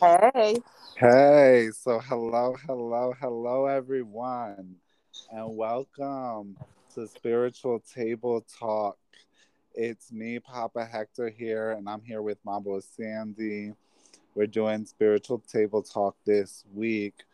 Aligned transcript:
Hey. 0.00 0.54
Hey, 0.96 1.70
so 1.76 1.98
hello, 1.98 2.54
hello, 2.66 3.12
hello, 3.20 3.66
everyone, 3.66 4.76
and 5.32 5.56
welcome 5.56 6.56
to 6.94 7.08
Spiritual 7.08 7.80
Table 7.80 8.46
Talk. 8.60 8.96
It's 9.74 10.12
me, 10.12 10.38
Papa 10.38 10.84
Hector, 10.84 11.30
here, 11.30 11.72
and 11.72 11.88
I'm 11.88 12.02
here 12.02 12.22
with 12.22 12.38
Mambo 12.44 12.78
Sandy. 12.78 13.72
We're 14.36 14.46
doing 14.46 14.86
Spiritual 14.86 15.42
Table 15.52 15.82
Talk 15.82 16.14
this 16.24 16.64
week 16.72 17.24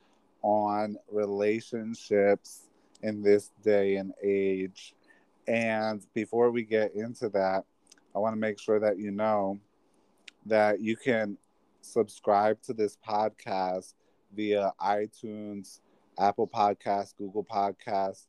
on 0.40 0.96
relationships 1.12 2.62
in 3.02 3.20
this 3.20 3.50
day 3.62 3.96
and 3.96 4.14
age. 4.22 4.94
And 5.46 6.00
before 6.14 6.50
we 6.50 6.62
get 6.62 6.94
into 6.94 7.28
that, 7.28 7.66
I 8.16 8.20
want 8.20 8.32
to 8.32 8.40
make 8.40 8.58
sure 8.58 8.80
that 8.80 8.98
you 8.98 9.10
know 9.10 9.58
that 10.46 10.80
you 10.80 10.96
can 10.96 11.36
subscribe 11.84 12.60
to 12.62 12.72
this 12.72 12.96
podcast 13.06 13.94
via 14.34 14.72
iTunes, 14.80 15.80
Apple 16.18 16.48
Podcasts, 16.48 17.16
Google 17.16 17.44
Podcasts, 17.44 18.26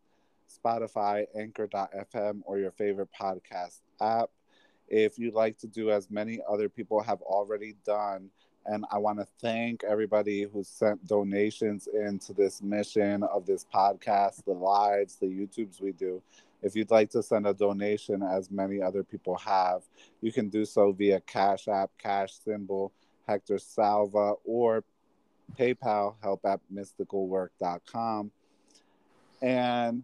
Spotify, 0.49 1.25
Anchor.fm, 1.35 2.41
or 2.45 2.59
your 2.59 2.71
favorite 2.71 3.09
podcast 3.19 3.81
app. 4.01 4.29
If 4.87 5.17
you'd 5.17 5.33
like 5.33 5.57
to 5.59 5.67
do 5.67 5.89
as 5.89 6.11
many 6.11 6.39
other 6.47 6.69
people 6.69 7.01
have 7.01 7.21
already 7.21 7.75
done, 7.85 8.29
and 8.67 8.85
I 8.91 8.97
want 8.97 9.19
to 9.19 9.27
thank 9.41 9.83
everybody 9.83 10.43
who 10.43 10.63
sent 10.63 11.05
donations 11.05 11.87
into 11.87 12.33
this 12.33 12.61
mission 12.61 13.23
of 13.23 13.45
this 13.45 13.65
podcast, 13.73 14.43
the 14.45 14.53
lives, 14.53 15.17
the 15.17 15.27
YouTubes 15.27 15.81
we 15.81 15.91
do. 15.91 16.21
If 16.63 16.75
you'd 16.75 16.89
like 16.89 17.11
to 17.11 17.21
send 17.21 17.45
a 17.45 17.53
donation, 17.53 18.23
as 18.23 18.49
many 18.49 18.81
other 18.81 19.03
people 19.03 19.35
have, 19.37 19.83
you 20.21 20.31
can 20.31 20.49
do 20.49 20.65
so 20.65 20.91
via 20.91 21.19
Cash 21.21 21.67
App, 21.67 21.91
Cash 21.99 22.33
Symbol, 22.43 22.91
Hector 23.27 23.57
Salva, 23.57 24.33
or 24.43 24.83
PayPal, 25.57 26.15
help 26.21 26.45
at 26.45 26.59
mysticalwork.com. 26.73 28.31
And 29.41 30.03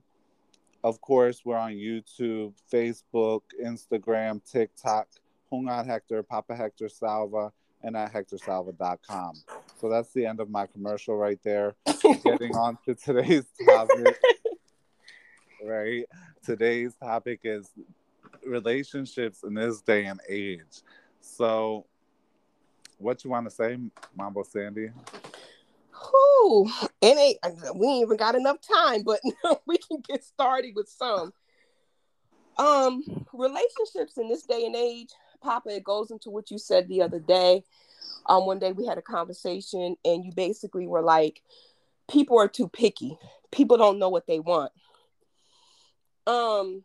of 0.83 1.01
course, 1.01 1.41
we're 1.45 1.57
on 1.57 1.73
YouTube, 1.73 2.53
Facebook, 2.71 3.41
Instagram, 3.63 4.41
TikTok, 4.49 5.07
Houngan 5.51 5.85
Hector, 5.85 6.23
Papa 6.23 6.55
Hector 6.55 6.89
Salva, 6.89 7.51
and 7.83 7.95
at 7.95 8.13
hectorsalva.com. 8.13 9.33
So 9.79 9.89
that's 9.89 10.11
the 10.13 10.25
end 10.25 10.39
of 10.39 10.49
my 10.49 10.65
commercial 10.67 11.15
right 11.15 11.39
there. 11.43 11.75
Getting 12.23 12.55
on 12.55 12.77
to 12.85 12.95
today's 12.95 13.45
topic. 13.65 14.19
right? 15.63 16.05
Today's 16.43 16.95
topic 16.95 17.41
is 17.43 17.69
relationships 18.45 19.43
in 19.43 19.53
this 19.53 19.81
day 19.81 20.05
and 20.05 20.19
age. 20.27 20.81
So, 21.19 21.85
what 23.01 23.23
you 23.23 23.31
want 23.31 23.49
to 23.49 23.51
say, 23.51 23.77
Mambo 24.15 24.43
Sandy? 24.43 24.89
Whew. 25.93 26.69
And 27.01 27.19
we 27.75 27.87
ain't 27.87 28.03
even 28.03 28.17
got 28.17 28.35
enough 28.35 28.57
time, 28.61 29.03
but 29.03 29.19
we 29.67 29.77
can 29.77 30.01
get 30.07 30.23
started 30.23 30.73
with 30.75 30.89
some. 30.89 31.33
Um, 32.57 33.03
relationships 33.33 34.17
in 34.17 34.27
this 34.27 34.43
day 34.43 34.65
and 34.65 34.75
age, 34.75 35.09
Papa, 35.41 35.69
it 35.69 35.83
goes 35.83 36.11
into 36.11 36.29
what 36.29 36.51
you 36.51 36.57
said 36.57 36.87
the 36.87 37.01
other 37.01 37.19
day. 37.19 37.63
Um, 38.27 38.45
one 38.45 38.59
day 38.59 38.71
we 38.71 38.85
had 38.85 38.97
a 38.97 39.01
conversation, 39.01 39.95
and 40.05 40.23
you 40.23 40.31
basically 40.35 40.87
were 40.87 41.01
like, 41.01 41.41
people 42.09 42.39
are 42.39 42.47
too 42.47 42.67
picky. 42.67 43.17
People 43.51 43.77
don't 43.77 43.99
know 43.99 44.09
what 44.09 44.27
they 44.27 44.39
want. 44.39 44.71
Um, 46.27 46.83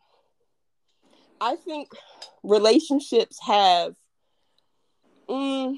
I 1.41 1.56
think 1.56 1.91
relationships 2.42 3.39
have. 3.47 3.95
Mm, 5.28 5.77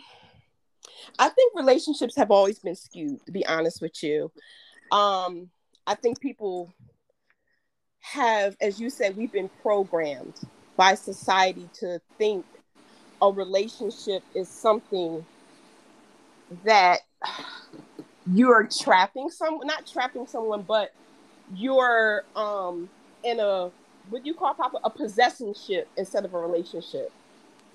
I 1.19 1.29
think 1.29 1.55
relationships 1.55 2.17
have 2.17 2.31
always 2.31 2.59
been 2.59 2.75
skewed. 2.75 3.25
To 3.27 3.33
be 3.33 3.47
honest 3.47 3.81
with 3.81 4.03
you, 4.03 4.31
um, 4.91 5.51
I 5.87 5.95
think 5.95 6.21
people 6.21 6.73
have, 8.01 8.57
as 8.61 8.81
you 8.81 8.91
said, 8.91 9.17
we've 9.17 9.33
been 9.33 9.51
programmed 9.63 10.35
by 10.77 10.95
society 10.95 11.69
to 11.81 12.01
think 12.17 12.45
a 13.21 13.31
relationship 13.31 14.23
is 14.35 14.49
something 14.49 15.25
that 16.65 17.01
you're 18.33 18.67
trapping 18.67 19.29
someone, 19.29 19.67
not 19.67 19.87
trapping 19.87 20.27
someone, 20.27 20.63
but 20.63 20.93
you're 21.55 22.25
um 22.37 22.89
in 23.25 23.41
a 23.41 23.71
what 24.11 24.23
do 24.23 24.29
you 24.29 24.35
call 24.35 24.55
Papa 24.55 24.79
a 24.85 24.91
possessionship 24.91 25.87
instead 25.97 26.25
of 26.25 26.35
a 26.35 26.39
relationship. 26.39 27.11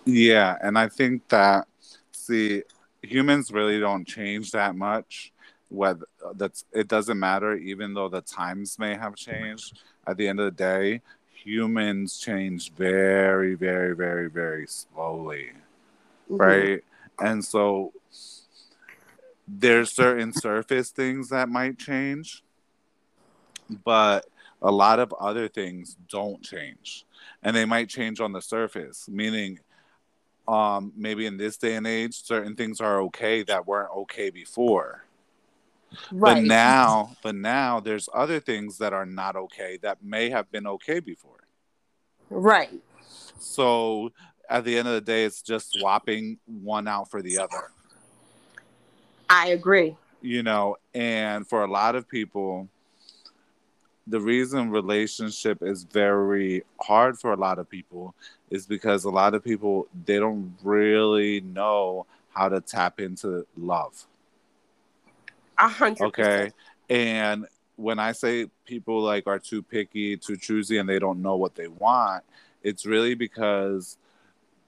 Yeah, 0.06 0.58
and 0.62 0.78
I 0.78 0.90
think 0.90 1.28
that 1.30 1.68
see 2.12 2.64
humans 3.04 3.52
really 3.52 3.80
don't 3.80 4.06
change 4.06 4.52
that 4.52 4.76
much. 4.76 5.32
Whether 5.70 6.06
that's 6.36 6.66
it 6.72 6.88
doesn't 6.88 7.20
matter, 7.20 7.56
even 7.56 7.94
though 7.94 8.10
the 8.10 8.22
times 8.22 8.78
may 8.80 8.96
have 8.96 9.16
changed. 9.16 9.80
At 10.06 10.18
the 10.18 10.28
end 10.28 10.40
of 10.40 10.46
the 10.46 10.52
day, 10.52 11.02
humans 11.32 12.20
change 12.20 12.74
very, 12.74 13.56
very, 13.56 13.96
very, 13.96 14.30
very 14.30 14.68
slowly, 14.68 15.52
mm-hmm. 16.30 16.36
right? 16.36 16.84
And 17.20 17.44
so 17.44 17.94
there's 19.48 19.92
certain 19.92 20.34
surface 20.34 20.92
things 20.92 21.30
that 21.30 21.50
might 21.50 21.80
change, 21.80 22.44
but 23.84 24.26
a 24.62 24.72
lot 24.72 25.00
of 25.00 25.14
other 25.20 25.48
things 25.48 25.98
don't 26.10 26.42
change 26.42 27.06
and 27.44 27.56
they 27.56 27.66
might 27.66 27.90
change 27.90 28.20
on 28.22 28.32
the 28.32 28.42
surface 28.42 29.08
meaning 29.10 29.60
um 30.48 30.92
maybe 30.96 31.26
in 31.26 31.38
this 31.38 31.58
day 31.58 31.76
and 31.76 31.88
age 31.88 32.24
certain 32.24 32.56
things 32.56 32.82
are 32.82 33.02
okay 33.02 33.44
that 33.44 33.66
weren't 33.66 33.92
okay 33.96 34.30
before. 34.30 35.06
Right. 36.12 36.36
but 36.36 36.44
now 36.44 37.16
but 37.22 37.36
now 37.36 37.80
there's 37.80 38.10
other 38.14 38.40
things 38.40 38.80
that 38.80 38.94
are 38.94 39.06
not 39.06 39.36
okay 39.36 39.78
that 39.84 40.04
may 40.04 40.30
have 40.30 40.52
been 40.52 40.68
okay 40.68 41.00
before. 41.00 41.48
Right. 42.30 42.82
So 43.38 44.12
at 44.50 44.66
the 44.66 44.78
end 44.78 44.88
of 44.88 44.94
the 44.96 45.02
day 45.02 45.24
it's 45.24 45.42
just 45.42 45.74
swapping 45.74 46.40
one 46.46 46.88
out 46.88 47.10
for 47.10 47.22
the 47.22 47.38
other. 47.38 47.70
I 49.30 49.50
agree. 49.50 49.96
You 50.22 50.44
know 50.44 50.78
and 50.94 51.48
for 51.48 51.64
a 51.64 51.72
lot 51.72 51.96
of 51.96 52.08
people 52.10 52.70
the 54.08 54.20
reason 54.20 54.70
relationship 54.70 55.62
is 55.62 55.84
very 55.84 56.64
hard 56.82 57.18
for 57.18 57.34
a 57.34 57.38
lot 57.38 57.60
of 57.60 57.70
people 57.70 58.14
is 58.50 58.66
because 58.66 59.06
a 59.06 59.10
lot 59.10 59.34
of 59.34 59.44
people 59.44 59.88
they 60.06 60.20
don't 60.20 60.54
really 60.64 61.42
know 61.42 62.06
how 62.34 62.50
to 62.50 62.60
tap 62.60 63.00
into 63.00 63.46
love. 63.58 64.06
A 65.58 65.68
hundred. 65.68 66.06
Okay, 66.06 66.52
and 66.90 67.48
when 67.76 68.00
I 68.00 68.12
say 68.12 68.48
people 68.66 69.02
like 69.02 69.28
are 69.28 69.40
too 69.40 69.62
picky, 69.62 70.18
too 70.18 70.38
choosy, 70.38 70.78
and 70.78 70.88
they 70.88 71.00
don't 71.00 71.22
know 71.22 71.36
what 71.36 71.56
they 71.56 71.68
want, 71.68 72.24
it's 72.62 72.86
really 72.86 73.16
because 73.16 73.98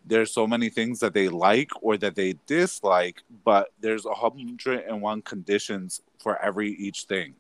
there's 0.06 0.32
so 0.32 0.46
many 0.46 0.70
things 0.70 1.00
that 1.00 1.14
they 1.14 1.28
like 1.28 1.72
or 1.82 1.98
that 1.98 2.16
they 2.16 2.36
dislike, 2.46 3.24
but 3.44 3.74
there's 3.82 4.06
a 4.06 4.14
hundred 4.14 4.86
and 4.86 5.02
one 5.02 5.22
conditions 5.22 6.02
for 6.20 6.42
every 6.42 6.72
each 6.72 7.04
thing. 7.04 7.34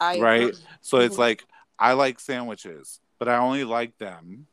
I 0.00 0.18
right? 0.18 0.42
Agree. 0.42 0.58
So 0.80 0.98
it's 0.98 1.14
mm-hmm. 1.14 1.22
like 1.22 1.44
I 1.78 1.92
like 1.92 2.18
sandwiches, 2.18 3.00
but 3.18 3.28
I 3.28 3.36
only 3.36 3.64
like 3.64 3.98
them 3.98 4.46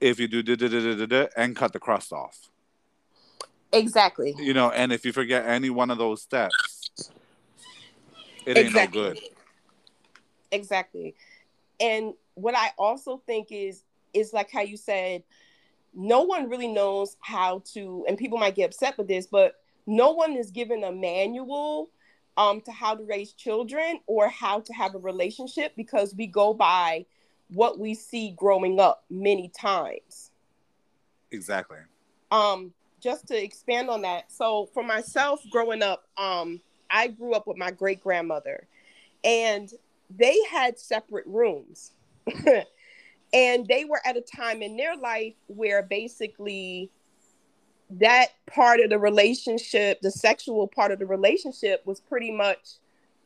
if 0.00 0.20
you 0.20 0.28
do 0.28 0.42
da 0.42 0.56
da 0.56 0.68
da 0.68 0.94
da 0.94 1.06
da 1.06 1.26
and 1.36 1.56
cut 1.56 1.72
the 1.72 1.80
crust 1.80 2.12
off. 2.12 2.50
Exactly. 3.72 4.34
You 4.38 4.54
know, 4.54 4.70
and 4.70 4.92
if 4.92 5.04
you 5.04 5.12
forget 5.12 5.46
any 5.46 5.70
one 5.70 5.90
of 5.90 5.98
those 5.98 6.22
steps, 6.22 7.10
it 8.46 8.56
ain't 8.56 8.68
exactly. 8.68 9.00
no 9.00 9.08
good. 9.08 9.20
Exactly. 10.50 11.14
And 11.80 12.14
what 12.34 12.54
I 12.56 12.72
also 12.78 13.20
think 13.26 13.48
is 13.50 13.82
is 14.14 14.32
like 14.32 14.50
how 14.50 14.62
you 14.62 14.76
said, 14.76 15.22
no 15.94 16.22
one 16.22 16.48
really 16.48 16.68
knows 16.68 17.16
how 17.20 17.62
to, 17.72 18.04
and 18.08 18.16
people 18.16 18.38
might 18.38 18.54
get 18.54 18.66
upset 18.66 18.96
with 18.96 19.08
this, 19.08 19.26
but 19.26 19.56
no 19.86 20.12
one 20.12 20.32
is 20.36 20.50
given 20.50 20.84
a 20.84 20.92
manual 20.92 21.90
um, 22.38 22.60
to 22.62 22.70
how 22.72 22.94
to 22.94 23.02
raise 23.02 23.32
children 23.32 24.00
or 24.06 24.28
how 24.28 24.60
to 24.60 24.72
have 24.72 24.94
a 24.94 24.98
relationship 24.98 25.72
because 25.76 26.14
we 26.14 26.26
go 26.26 26.54
by 26.54 27.04
what 27.48 27.80
we 27.80 27.94
see 27.94 28.30
growing 28.36 28.78
up 28.78 29.04
many 29.10 29.48
times. 29.48 30.30
Exactly. 31.32 31.78
Um, 32.30 32.72
just 33.00 33.26
to 33.28 33.42
expand 33.42 33.90
on 33.90 34.02
that, 34.02 34.30
so 34.30 34.68
for 34.72 34.84
myself 34.84 35.40
growing 35.50 35.82
up, 35.82 36.04
um, 36.16 36.60
I 36.88 37.08
grew 37.08 37.34
up 37.34 37.46
with 37.46 37.56
my 37.56 37.70
great 37.70 38.00
grandmother, 38.00 38.66
and 39.24 39.70
they 40.16 40.36
had 40.50 40.78
separate 40.78 41.26
rooms. 41.26 41.92
and 43.32 43.66
they 43.66 43.84
were 43.84 44.00
at 44.04 44.16
a 44.16 44.20
time 44.20 44.62
in 44.62 44.76
their 44.76 44.96
life 44.96 45.34
where 45.48 45.82
basically 45.82 46.90
that 47.90 48.28
part 48.46 48.80
of 48.80 48.90
the 48.90 48.98
relationship, 48.98 50.00
the 50.00 50.10
sexual 50.10 50.66
part 50.68 50.92
of 50.92 50.98
the 50.98 51.06
relationship 51.06 51.82
was 51.86 52.00
pretty 52.00 52.30
much, 52.30 52.74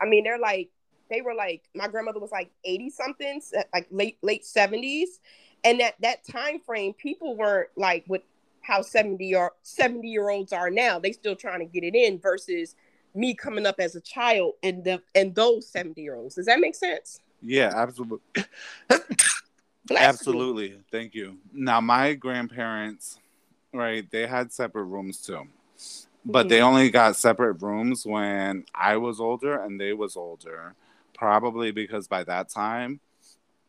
I 0.01 0.07
mean, 0.07 0.25
they're 0.25 0.39
like, 0.39 0.71
they 1.11 1.21
were 1.21 1.35
like, 1.35 1.63
my 1.75 1.89
grandmother 1.89 2.21
was 2.21 2.31
like 2.31 2.51
80 2.65 2.91
something, 2.91 3.43
like 3.75 3.87
late, 3.91 4.19
late 4.23 4.45
70s. 4.45 5.19
And 5.65 5.81
that, 5.81 5.95
that 6.01 6.25
time 6.25 6.61
frame, 6.61 6.95
people 6.95 7.37
weren't 7.37 7.71
like 7.77 8.05
with 8.09 8.23
how 8.63 8.81
70 8.81 9.25
year 9.25 9.51
70 9.63 10.09
year 10.09 10.31
olds 10.31 10.53
are 10.53 10.71
now. 10.71 10.99
They 10.99 11.13
still 11.13 11.37
trying 11.37 11.59
to 11.61 11.67
get 11.67 11.85
it 11.85 11.95
in 11.95 12.19
versus 12.19 12.75
me 13.15 13.35
coming 13.35 13.67
up 13.67 13.77
as 13.79 13.95
a 13.95 14.01
child 14.01 14.55
and 14.63 14.83
the 14.85 15.03
and 15.15 15.35
those 15.35 15.69
70 15.69 16.01
year 16.01 16.15
olds. 16.15 16.37
Does 16.37 16.47
that 16.47 16.61
make 16.61 16.75
sense? 16.75 17.21
Yeah, 17.41 17.73
absolutely. 17.75 18.45
absolutely. 19.97 20.79
Thank 20.91 21.15
you. 21.15 21.39
Now 21.53 21.81
my 21.81 22.15
grandparents, 22.15 23.19
right, 23.73 24.09
they 24.11 24.27
had 24.27 24.53
separate 24.53 24.85
rooms 24.85 25.19
too. 25.19 25.47
But 26.25 26.41
mm-hmm. 26.41 26.49
they 26.49 26.61
only 26.61 26.91
got 26.91 27.17
separate 27.17 27.63
rooms 27.63 28.07
when 28.07 28.65
I 28.75 28.97
was 28.97 29.21
older 29.21 29.61
and 29.63 29.81
they 29.81 29.93
was 29.93 30.17
older. 30.17 30.75
Probably 31.15 31.71
because 31.71 32.09
by 32.09 32.25
that 32.25 32.49
time, 32.49 33.01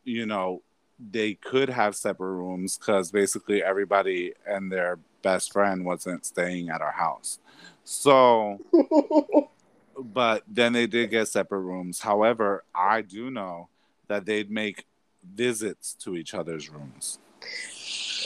you 0.04 0.26
know, 0.26 0.62
they 1.00 1.34
could 1.34 1.70
have 1.70 1.96
separate 1.96 2.34
rooms 2.34 2.78
because 2.78 3.12
basically 3.12 3.64
everybody 3.64 4.34
and 4.46 4.72
their 4.72 5.00
best 5.22 5.52
friend 5.52 5.86
wasn't 5.86 6.26
staying 6.26 6.70
at 6.70 6.82
our 6.82 6.92
house. 6.92 7.40
So, 7.84 8.60
but 9.98 10.44
then 10.48 10.74
they 10.74 10.88
did 10.88 11.10
get 11.10 11.28
separate 11.28 11.60
rooms. 11.60 12.00
However, 12.00 12.64
I 12.74 13.02
do 13.02 13.32
know 13.32 13.70
that 14.08 14.26
they'd 14.26 14.52
make 14.52 14.86
visits 15.24 15.94
to 15.96 16.16
each 16.16 16.34
other's 16.34 16.70
rooms. 16.70 17.20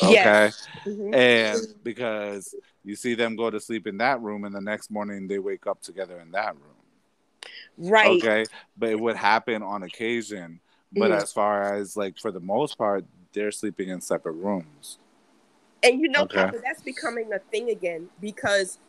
Okay. 0.04 0.14
Yes. 0.14 0.68
Mm-hmm. 0.86 1.14
And 1.14 1.60
because 1.84 2.56
you 2.84 2.96
see 2.96 3.16
them 3.16 3.36
go 3.36 3.50
to 3.50 3.60
sleep 3.60 3.88
in 3.88 3.98
that 3.98 4.22
room 4.22 4.44
and 4.46 4.54
the 4.54 4.62
next 4.62 4.92
morning 4.92 5.28
they 5.28 5.40
wake 5.40 5.68
up 5.68 5.82
together 5.82 6.20
in 6.20 6.32
that 6.32 6.56
room. 6.56 7.52
Right. 7.78 8.22
Okay. 8.22 8.46
But 8.78 8.90
it 8.90 9.00
would 9.00 9.16
happen 9.16 9.64
on 9.64 9.84
occasion 9.84 10.60
but 10.92 11.12
mm. 11.12 11.22
as 11.22 11.32
far 11.32 11.76
as 11.76 11.98
like 11.98 12.18
for 12.18 12.32
the 12.32 12.40
most 12.40 12.78
part, 12.78 13.06
they're 13.34 13.52
sleeping 13.52 13.90
in 13.90 14.02
separate 14.02 14.34
rooms. 14.34 15.00
And 15.84 16.00
you 16.02 16.10
know, 16.10 16.24
okay. 16.24 16.46
Papa, 16.46 16.60
that's 16.64 16.82
becoming 16.82 17.32
a 17.34 17.40
thing 17.40 17.70
again 17.70 18.10
because 18.22 18.80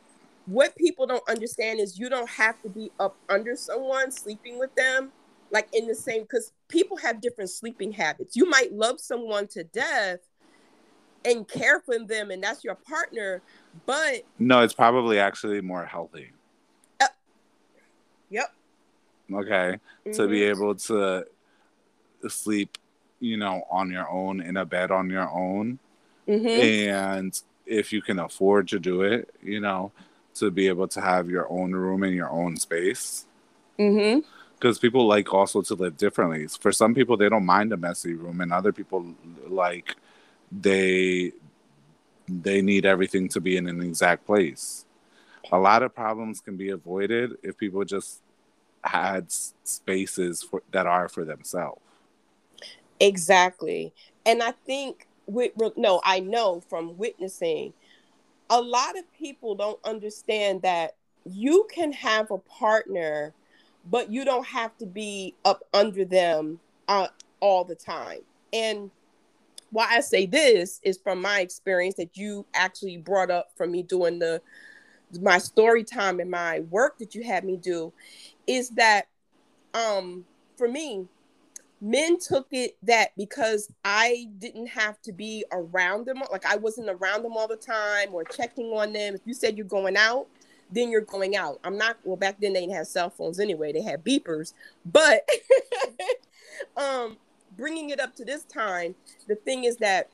what 0.47 0.75
people 0.77 1.07
don't 1.07 1.29
understand 1.29 1.81
is 1.81 1.99
you 1.99 2.09
don't 2.09 2.29
have 2.31 2.61
to 2.63 2.69
be 2.69 2.91
up 2.99 3.17
under 3.29 3.55
someone 3.55 4.11
sleeping 4.11 4.59
with 4.59 4.75
them 4.75 5.13
like 5.51 5.69
in 5.73 5.87
the 5.87 5.95
same 5.95 6.23
because 6.23 6.53
people 6.69 6.97
have 6.97 7.21
different 7.21 7.51
sleeping 7.51 7.93
habits 7.93 8.35
you 8.35 8.49
might 8.49 8.73
love 8.73 8.99
someone 8.99 9.47
to 9.47 9.63
death 9.65 10.21
and 11.25 11.49
care 11.49 11.81
for 11.81 11.99
them 11.99 12.31
and 12.31 12.43
that's 12.43 12.63
your 12.63 12.75
partner 12.75 13.43
but 13.87 14.25
no 14.39 14.63
it's 14.63 14.75
probably 14.75 15.19
actually 15.19 15.61
more 15.61 15.85
healthy 15.85 16.31
uh, 17.01 17.07
yep 18.31 18.53
okay 19.33 19.79
mm-hmm. 20.07 20.13
to 20.13 20.29
be 20.29 20.41
mm-hmm. 20.41 20.51
able 20.51 20.75
to 20.75 21.25
sleep, 22.27 22.79
you 23.21 23.37
know, 23.37 23.63
on 23.71 23.91
your 23.91 24.09
own 24.11 24.41
in 24.41 24.57
a 24.57 24.65
bed 24.65 24.91
on 24.91 25.11
your 25.11 25.31
own. 25.31 25.79
Mm-hmm. 26.27 26.49
And 26.49 27.41
if 27.67 27.93
you 27.93 28.03
can 28.03 28.19
afford 28.19 28.69
to 28.69 28.79
do 28.79 29.03
it, 29.03 29.33
you 29.43 29.61
know, 29.61 29.93
to 30.37 30.51
be 30.51 30.69
able 30.69 30.89
to 30.89 31.01
have 31.01 31.29
your 31.29 31.51
own 31.51 31.73
room 31.73 32.03
and 32.03 32.15
your 32.15 32.31
own 32.31 32.57
space. 32.57 33.27
Mm-hmm 33.79 34.21
because 34.61 34.77
people 34.77 35.07
like 35.07 35.33
also 35.33 35.63
to 35.63 35.77
live 35.77 35.97
differently. 35.97 36.45
For 36.49 36.73
some 36.73 36.93
people, 36.93 37.17
they 37.17 37.29
don't 37.29 37.47
mind 37.47 37.73
a 37.73 37.77
messy 37.77 38.15
room, 38.15 38.41
and 38.41 38.53
other 38.53 38.73
people 38.73 39.15
like 39.47 39.95
they 40.51 41.33
they 42.29 42.61
need 42.61 42.85
everything 42.85 43.29
to 43.29 43.41
be 43.41 43.57
in 43.57 43.69
an 43.69 43.83
exact 43.83 44.27
place. 44.27 44.85
A 45.51 45.59
lot 45.59 45.83
of 45.83 45.95
problems 45.95 46.41
can 46.41 46.57
be 46.57 46.71
avoided 46.71 47.33
if 47.43 47.57
people 47.57 47.85
just 47.85 48.21
had 48.85 49.33
spaces 49.65 50.43
for, 50.43 50.63
that 50.73 50.87
are 50.87 51.09
for 51.09 51.25
themselves. 51.25 51.81
Exactly. 53.01 53.95
And 54.27 54.43
I 54.43 54.53
think 54.53 55.07
with 55.27 55.53
no, 55.77 56.03
I 56.05 56.21
know 56.21 56.61
from 56.69 56.99
witnessing 56.99 57.73
a 58.51 58.61
lot 58.61 58.99
of 58.99 59.11
people 59.15 59.55
don't 59.55 59.81
understand 59.85 60.63
that 60.63 60.97
you 61.25 61.67
can 61.71 61.93
have 61.93 62.31
a 62.31 62.39
partner 62.39 63.35
but 63.91 64.11
you 64.11 64.25
don't 64.25 64.47
have 64.47 64.77
to 64.79 64.87
be 64.87 65.35
up 65.45 65.65
under 65.73 66.05
them 66.05 66.61
uh, 66.89 67.09
all 67.41 67.65
the 67.65 67.75
time. 67.75 68.21
And 68.53 68.91
why 69.71 69.87
I 69.91 70.01
say 70.01 70.27
this 70.27 70.81
is 70.83 70.99
from 70.99 71.21
my 71.21 71.41
experience 71.41 71.97
that 71.97 72.17
you 72.17 72.47
actually 72.55 72.97
brought 72.97 73.31
up 73.31 73.51
from 73.57 73.73
me 73.73 73.83
doing 73.83 74.19
the 74.19 74.41
my 75.21 75.39
story 75.39 75.85
time 75.85 76.21
and 76.21 76.31
my 76.31 76.61
work 76.71 76.99
that 76.99 77.15
you 77.15 77.23
had 77.23 77.45
me 77.45 77.57
do 77.57 77.93
is 78.47 78.71
that 78.71 79.09
um 79.75 80.25
for 80.57 80.69
me 80.69 81.07
men 81.81 82.19
took 82.19 82.49
it 82.51 82.77
that 82.83 83.11
because 83.17 83.71
I 83.85 84.29
didn't 84.39 84.67
have 84.69 85.01
to 85.03 85.13
be 85.13 85.45
around 85.53 86.07
them, 86.07 86.23
like 86.31 86.45
I 86.45 86.57
wasn't 86.57 86.89
around 86.89 87.23
them 87.23 87.37
all 87.37 87.49
the 87.49 87.57
time 87.57 88.13
or 88.13 88.25
checking 88.25 88.67
on 88.67 88.93
them. 88.93 89.15
If 89.15 89.21
you 89.25 89.35
said 89.35 89.57
you're 89.57 89.67
going 89.67 89.97
out, 89.97 90.27
then 90.71 90.91
you're 90.91 91.01
going 91.01 91.37
out. 91.37 91.61
I'm 91.65 91.79
not. 91.79 91.97
Well, 92.05 92.17
back 92.17 92.41
then 92.41 92.53
they 92.53 92.61
didn't 92.61 92.75
have 92.75 92.87
cell 92.87 93.11
phones 93.11 93.41
anyway. 93.41 93.73
They 93.73 93.83
had 93.83 94.05
beepers. 94.05 94.53
But 94.85 95.27
um, 96.77 97.17
bringing 97.59 97.91
it 97.91 98.01
up 98.01 98.15
to 98.17 98.25
this 98.25 98.45
time, 98.45 98.95
the 99.27 99.35
thing 99.35 99.65
is 99.65 99.77
that 99.79 100.09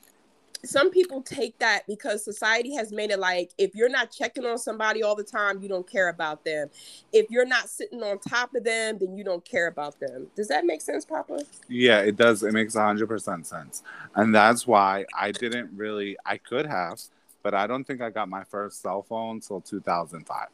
some 0.65 0.89
people 0.89 1.21
take 1.21 1.57
that 1.59 1.85
because 1.87 2.23
society 2.23 2.73
has 2.73 2.91
made 2.91 3.11
it 3.11 3.19
like 3.19 3.51
if 3.57 3.75
you're 3.75 3.89
not 3.89 4.11
checking 4.11 4.45
on 4.45 4.57
somebody 4.57 5.03
all 5.03 5.15
the 5.15 5.23
time, 5.23 5.61
you 5.61 5.69
don't 5.69 5.89
care 5.89 6.09
about 6.09 6.43
them. 6.43 6.69
If 7.13 7.29
you're 7.29 7.45
not 7.45 7.69
sitting 7.69 8.01
on 8.01 8.19
top 8.19 8.55
of 8.55 8.63
them, 8.63 8.97
then 8.99 9.15
you 9.15 9.23
don't 9.23 9.45
care 9.45 9.67
about 9.67 9.99
them. 9.99 10.27
Does 10.35 10.47
that 10.47 10.65
make 10.65 10.81
sense, 10.81 11.05
Papa? 11.05 11.41
Yeah, 11.69 11.99
it 11.99 12.15
does. 12.15 12.41
It 12.43 12.51
makes 12.51 12.75
100% 12.75 13.45
sense. 13.45 13.83
And 14.15 14.33
that's 14.33 14.65
why 14.65 15.05
I 15.17 15.31
didn't 15.31 15.69
really, 15.75 16.17
I 16.25 16.37
could 16.37 16.65
have, 16.65 16.99
but 17.43 17.53
I 17.53 17.67
don't 17.67 17.83
think 17.83 18.01
I 18.01 18.09
got 18.09 18.27
my 18.27 18.43
first 18.43 18.81
cell 18.81 19.03
phone 19.03 19.39
till 19.39 19.61
2005. 19.61 20.47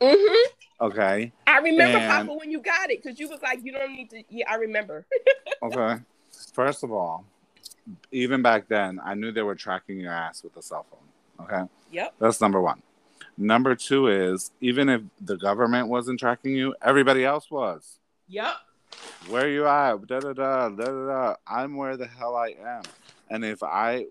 Mm-hmm. 0.00 0.84
Okay. 0.84 1.32
I 1.46 1.58
remember, 1.58 1.98
and... 1.98 2.26
Papa, 2.28 2.38
when 2.38 2.50
you 2.50 2.60
got 2.60 2.90
it 2.90 3.02
because 3.02 3.18
you 3.18 3.28
was 3.28 3.42
like, 3.42 3.60
you 3.62 3.72
don't 3.72 3.92
need 3.92 4.10
to. 4.10 4.22
Yeah, 4.30 4.50
I 4.50 4.54
remember. 4.54 5.06
okay. 5.62 6.02
First 6.52 6.84
of 6.84 6.92
all, 6.92 7.24
even 8.12 8.42
back 8.42 8.68
then, 8.68 9.00
I 9.04 9.14
knew 9.14 9.32
they 9.32 9.42
were 9.42 9.54
tracking 9.54 10.00
your 10.00 10.12
ass 10.12 10.42
with 10.42 10.56
a 10.56 10.62
cell 10.62 10.86
phone. 10.90 11.46
Okay. 11.46 11.70
Yep. 11.92 12.14
That's 12.18 12.40
number 12.40 12.60
one. 12.60 12.82
Number 13.36 13.74
two 13.74 14.08
is 14.08 14.50
even 14.60 14.88
if 14.88 15.02
the 15.20 15.36
government 15.36 15.88
wasn't 15.88 16.20
tracking 16.20 16.54
you, 16.54 16.74
everybody 16.82 17.24
else 17.24 17.50
was. 17.50 17.98
Yep. 18.28 18.54
Where 19.28 19.48
you 19.48 19.66
at? 19.66 20.06
Da 20.06 20.20
da 20.20 20.32
da 20.32 20.68
da 20.68 20.84
da. 20.84 21.34
I'm 21.46 21.76
where 21.76 21.96
the 21.96 22.06
hell 22.06 22.36
I 22.36 22.54
am. 22.62 22.82
And 23.30 23.44
if 23.44 23.62
I 23.62 24.06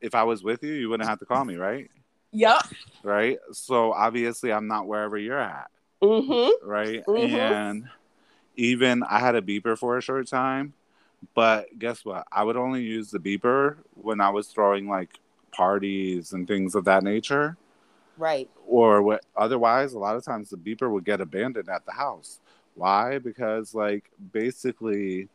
if 0.00 0.14
I 0.14 0.24
was 0.24 0.42
with 0.42 0.62
you, 0.62 0.74
you 0.74 0.90
wouldn't 0.90 1.08
have 1.08 1.18
to 1.20 1.24
call 1.24 1.44
me, 1.44 1.56
right? 1.56 1.90
Yep. 2.32 2.62
Right. 3.02 3.38
So 3.52 3.92
obviously, 3.92 4.52
I'm 4.52 4.66
not 4.66 4.86
wherever 4.86 5.16
you're 5.16 5.38
at. 5.40 5.70
Mm-hmm. 6.02 6.68
Right. 6.68 7.04
Mm-hmm. 7.06 7.34
And 7.36 7.88
even 8.56 9.02
I 9.02 9.18
had 9.18 9.34
a 9.34 9.40
beeper 9.40 9.78
for 9.78 9.96
a 9.96 10.02
short 10.02 10.26
time 10.28 10.74
but 11.34 11.78
guess 11.78 12.04
what? 12.04 12.26
I 12.30 12.42
would 12.42 12.56
only 12.56 12.82
use 12.82 13.10
the 13.10 13.18
beeper 13.18 13.76
when 13.94 14.20
I 14.20 14.30
was 14.30 14.48
throwing 14.48 14.88
like 14.88 15.18
parties 15.52 16.32
and 16.32 16.46
things 16.46 16.74
of 16.74 16.84
that 16.84 17.02
nature. 17.02 17.56
Right. 18.16 18.48
Or 18.66 19.02
what 19.02 19.24
otherwise 19.36 19.92
a 19.92 19.98
lot 19.98 20.16
of 20.16 20.24
times 20.24 20.50
the 20.50 20.56
beeper 20.56 20.90
would 20.90 21.04
get 21.04 21.20
abandoned 21.20 21.68
at 21.68 21.84
the 21.86 21.92
house. 21.92 22.40
Why? 22.74 23.18
Because 23.18 23.74
like 23.74 24.10
basically 24.32 25.28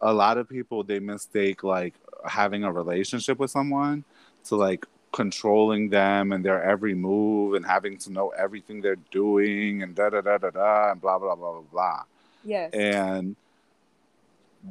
a 0.00 0.12
lot 0.12 0.38
of 0.38 0.48
people 0.48 0.82
they 0.82 0.98
mistake 0.98 1.62
like 1.62 1.94
having 2.26 2.64
a 2.64 2.72
relationship 2.72 3.38
with 3.38 3.50
someone 3.50 4.04
to 4.44 4.56
like 4.56 4.86
controlling 5.12 5.90
them 5.90 6.32
and 6.32 6.44
their 6.44 6.62
every 6.62 6.94
move 6.94 7.54
and 7.54 7.64
having 7.66 7.98
to 7.98 8.10
know 8.10 8.30
everything 8.30 8.80
they're 8.80 8.96
doing 9.10 9.82
and 9.82 9.94
da 9.94 10.08
da 10.08 10.20
da 10.20 10.38
da 10.38 10.50
da 10.50 10.92
and 10.92 11.00
blah 11.00 11.18
blah 11.18 11.34
blah 11.34 11.52
blah 11.52 11.62
blah. 11.70 12.02
Yes. 12.44 12.72
And 12.72 13.36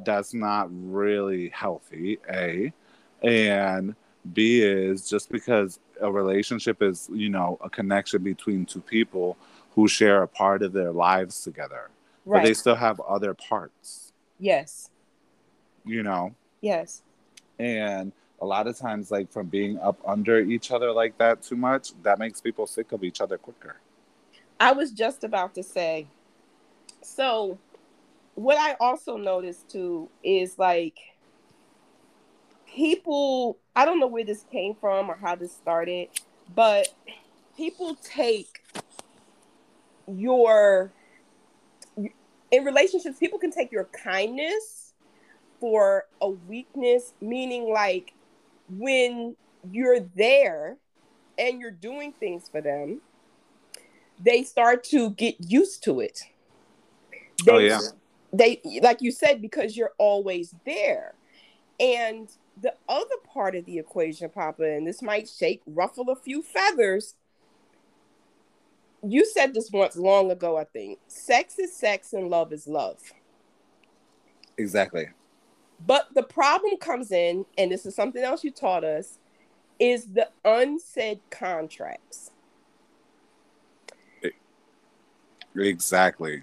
that's 0.04 0.34
not 0.34 0.68
really 0.70 1.48
healthy, 1.50 2.18
A. 2.30 2.72
And 3.22 3.94
B 4.32 4.62
is 4.62 5.08
just 5.08 5.30
because 5.30 5.78
a 6.00 6.10
relationship 6.10 6.82
is, 6.82 7.08
you 7.12 7.28
know, 7.28 7.58
a 7.62 7.70
connection 7.70 8.22
between 8.22 8.64
two 8.64 8.80
people 8.80 9.36
who 9.74 9.88
share 9.88 10.22
a 10.22 10.28
part 10.28 10.62
of 10.62 10.72
their 10.72 10.92
lives 10.92 11.42
together. 11.42 11.90
Right. 12.24 12.40
But 12.40 12.46
they 12.46 12.54
still 12.54 12.74
have 12.74 13.00
other 13.00 13.34
parts. 13.34 14.12
Yes. 14.38 14.90
You 15.84 16.02
know? 16.02 16.34
Yes. 16.60 17.02
And 17.58 18.12
a 18.40 18.46
lot 18.46 18.66
of 18.66 18.76
times, 18.76 19.10
like 19.10 19.30
from 19.30 19.46
being 19.46 19.78
up 19.78 19.98
under 20.06 20.40
each 20.40 20.70
other 20.72 20.92
like 20.92 21.16
that 21.18 21.42
too 21.42 21.56
much, 21.56 21.92
that 22.02 22.18
makes 22.18 22.40
people 22.40 22.66
sick 22.66 22.92
of 22.92 23.04
each 23.04 23.20
other 23.20 23.38
quicker. 23.38 23.76
I 24.58 24.72
was 24.72 24.90
just 24.90 25.24
about 25.24 25.54
to 25.54 25.62
say, 25.62 26.06
so 27.02 27.58
what 28.34 28.58
I 28.58 28.76
also 28.80 29.16
noticed 29.16 29.68
too 29.70 30.08
is 30.22 30.58
like 30.58 30.98
people, 32.66 33.58
I 33.76 33.84
don't 33.84 34.00
know 34.00 34.06
where 34.06 34.24
this 34.24 34.44
came 34.50 34.74
from 34.74 35.10
or 35.10 35.16
how 35.16 35.34
this 35.34 35.52
started, 35.52 36.08
but 36.54 36.88
people 37.56 37.96
take 38.02 38.64
your 40.08 40.92
in 42.50 42.64
relationships 42.64 43.18
people 43.18 43.38
can 43.38 43.50
take 43.50 43.70
your 43.72 43.84
kindness 43.84 44.92
for 45.60 46.04
a 46.20 46.28
weakness 46.28 47.14
meaning 47.20 47.72
like 47.72 48.12
when 48.68 49.36
you're 49.70 50.00
there 50.00 50.76
and 51.38 51.60
you're 51.60 51.70
doing 51.70 52.12
things 52.12 52.48
for 52.48 52.60
them, 52.60 53.00
they 54.22 54.42
start 54.42 54.84
to 54.84 55.10
get 55.10 55.36
used 55.38 55.82
to 55.84 56.00
it. 56.00 56.20
Oh, 57.12 57.16
they, 57.46 57.52
oh 57.52 57.58
yeah. 57.58 57.80
They 58.32 58.60
like 58.82 59.02
you 59.02 59.12
said 59.12 59.42
because 59.42 59.76
you're 59.76 59.92
always 59.98 60.54
there. 60.64 61.14
And 61.78 62.30
the 62.60 62.74
other 62.88 63.16
part 63.32 63.56
of 63.56 63.64
the 63.64 63.78
equation, 63.78 64.28
Papa, 64.30 64.62
and 64.62 64.86
this 64.86 65.02
might 65.02 65.28
shake, 65.28 65.62
ruffle 65.66 66.10
a 66.10 66.16
few 66.16 66.42
feathers. 66.42 67.14
You 69.02 69.26
said 69.26 69.52
this 69.52 69.70
once 69.72 69.96
long 69.96 70.30
ago, 70.30 70.56
I 70.56 70.64
think. 70.64 70.98
Sex 71.08 71.58
is 71.58 71.74
sex 71.74 72.12
and 72.12 72.28
love 72.28 72.52
is 72.52 72.68
love. 72.68 72.98
Exactly. 74.58 75.08
But 75.84 76.08
the 76.14 76.22
problem 76.22 76.76
comes 76.76 77.10
in, 77.10 77.44
and 77.58 77.72
this 77.72 77.84
is 77.86 77.96
something 77.96 78.22
else 78.22 78.44
you 78.44 78.52
taught 78.52 78.84
us, 78.84 79.18
is 79.80 80.06
the 80.06 80.28
unsaid 80.44 81.20
contracts. 81.30 82.30
Exactly. 85.56 86.42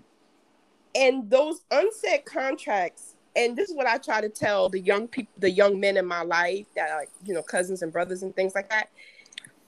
And 1.00 1.30
those 1.30 1.62
unsaid 1.72 2.26
contracts, 2.26 3.16
and 3.34 3.56
this 3.56 3.70
is 3.70 3.76
what 3.76 3.88
I 3.88 3.98
try 3.98 4.20
to 4.20 4.28
tell 4.28 4.68
the 4.68 4.82
young 4.82 5.08
people, 5.08 5.32
the 5.38 5.50
young 5.50 5.80
men 5.80 5.96
in 5.96 6.06
my 6.06 6.24
life 6.24 6.66
that 6.76 6.90
are, 6.92 7.06
you 7.24 7.34
know, 7.34 7.42
cousins 7.42 7.82
and 7.82 7.92
brothers 7.92 8.22
and 8.22 8.36
things 8.36 8.54
like 8.54 8.70
that, 8.70 8.90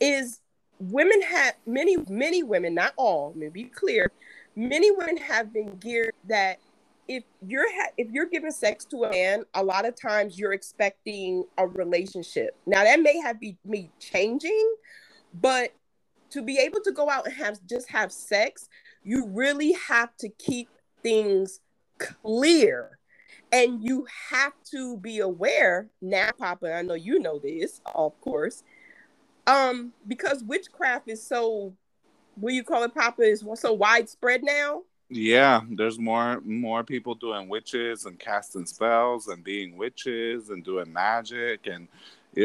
is 0.02 0.42
women 0.80 1.22
have 1.22 1.56
many, 1.66 1.96
many 2.10 2.44
women, 2.44 2.76
not 2.76 2.92
all, 2.98 3.30
let 3.30 3.38
me 3.38 3.48
be 3.48 3.64
clear, 3.64 4.12
many 4.58 4.92
women 4.92 5.16
have 5.16 5.54
been 5.54 5.78
geared 5.78 6.14
that 6.28 6.60
if 7.08 7.24
you're 7.46 7.72
ha- 7.74 7.92
if 7.98 8.10
you're 8.12 8.26
giving 8.26 8.52
sex 8.52 8.84
to 8.86 9.06
a 9.06 9.10
man, 9.10 9.44
a 9.54 9.64
lot 9.64 9.86
of 9.86 9.96
times 9.96 10.38
you're 10.38 10.54
expecting 10.54 11.46
a 11.58 11.66
relationship. 11.66 12.58
Now 12.66 12.84
that 12.84 13.02
may 13.02 13.20
have 13.20 13.40
be 13.40 13.58
me 13.66 13.90
changing, 14.00 14.76
but 15.34 15.72
to 16.32 16.42
be 16.42 16.58
able 16.58 16.82
to 16.82 16.92
go 16.92 17.10
out 17.10 17.26
and 17.26 17.36
have 17.36 17.60
just 17.68 17.90
have 17.90 18.12
sex, 18.12 18.70
you 19.04 19.28
really 19.28 19.74
have 19.88 20.16
to 20.18 20.30
keep 20.30 20.70
things 21.02 21.60
clear. 21.98 22.98
And 23.52 23.84
you 23.84 24.08
have 24.30 24.54
to 24.72 24.98
be 24.98 25.20
aware 25.20 25.88
now, 26.02 26.30
Papa. 26.38 26.74
I 26.74 26.82
know 26.84 26.94
you 26.94 27.20
know 27.20 27.38
this, 27.38 27.82
of 27.94 28.20
course. 28.22 28.64
Um, 29.46 29.92
because 30.08 30.44
witchcraft 30.44 31.10
is 31.10 31.22
so 31.22 31.74
what 32.36 32.54
you 32.54 32.64
call 32.64 32.84
it, 32.84 32.96
Papa, 32.96 33.24
is 33.24 33.44
so 33.56 33.74
widespread 33.74 34.44
now 34.44 34.84
yeah, 35.12 35.60
there's 35.70 36.00
more 36.00 36.40
more 36.46 36.86
people 36.86 37.16
doing 37.16 37.50
witches 37.50 38.06
and 38.06 38.18
casting 38.18 38.66
spells 38.66 39.28
and 39.28 39.44
being 39.44 39.76
witches 39.76 40.50
and 40.50 40.64
doing 40.64 40.92
magic 40.92 41.68
and 41.68 41.90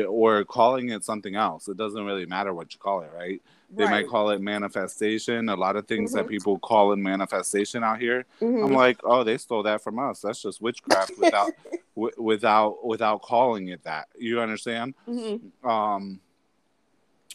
or 0.08 0.44
calling 0.44 0.88
it 0.90 1.04
something 1.04 1.36
else. 1.36 1.68
It 1.68 1.76
doesn't 1.76 2.04
really 2.04 2.26
matter 2.26 2.52
what 2.52 2.74
you 2.74 2.80
call 2.80 3.02
it, 3.02 3.10
right? 3.16 3.40
They 3.70 3.84
right. 3.84 3.90
might 3.90 4.08
call 4.08 4.30
it 4.30 4.40
manifestation. 4.40 5.48
A 5.48 5.56
lot 5.56 5.76
of 5.76 5.86
things 5.86 6.10
mm-hmm. 6.10 6.18
that 6.18 6.28
people 6.28 6.58
call 6.58 6.92
it 6.92 6.96
manifestation 6.96 7.82
out 7.82 8.00
here. 8.00 8.24
Mm-hmm. 8.40 8.64
I'm 8.64 8.72
like, 8.72 9.00
oh, 9.04 9.24
they 9.24 9.38
stole 9.38 9.62
that 9.64 9.82
from 9.82 9.98
us. 9.98 10.20
That's 10.20 10.40
just 10.40 10.62
witchcraft 10.62 11.12
without 11.18 11.50
w- 11.96 12.14
without 12.16 12.86
without 12.86 13.22
calling 13.22 13.68
it 13.68 13.82
that. 13.84 14.08
You 14.16 14.40
understand? 14.40 14.94
Mm-hmm. 15.08 15.68
Um, 15.68 16.20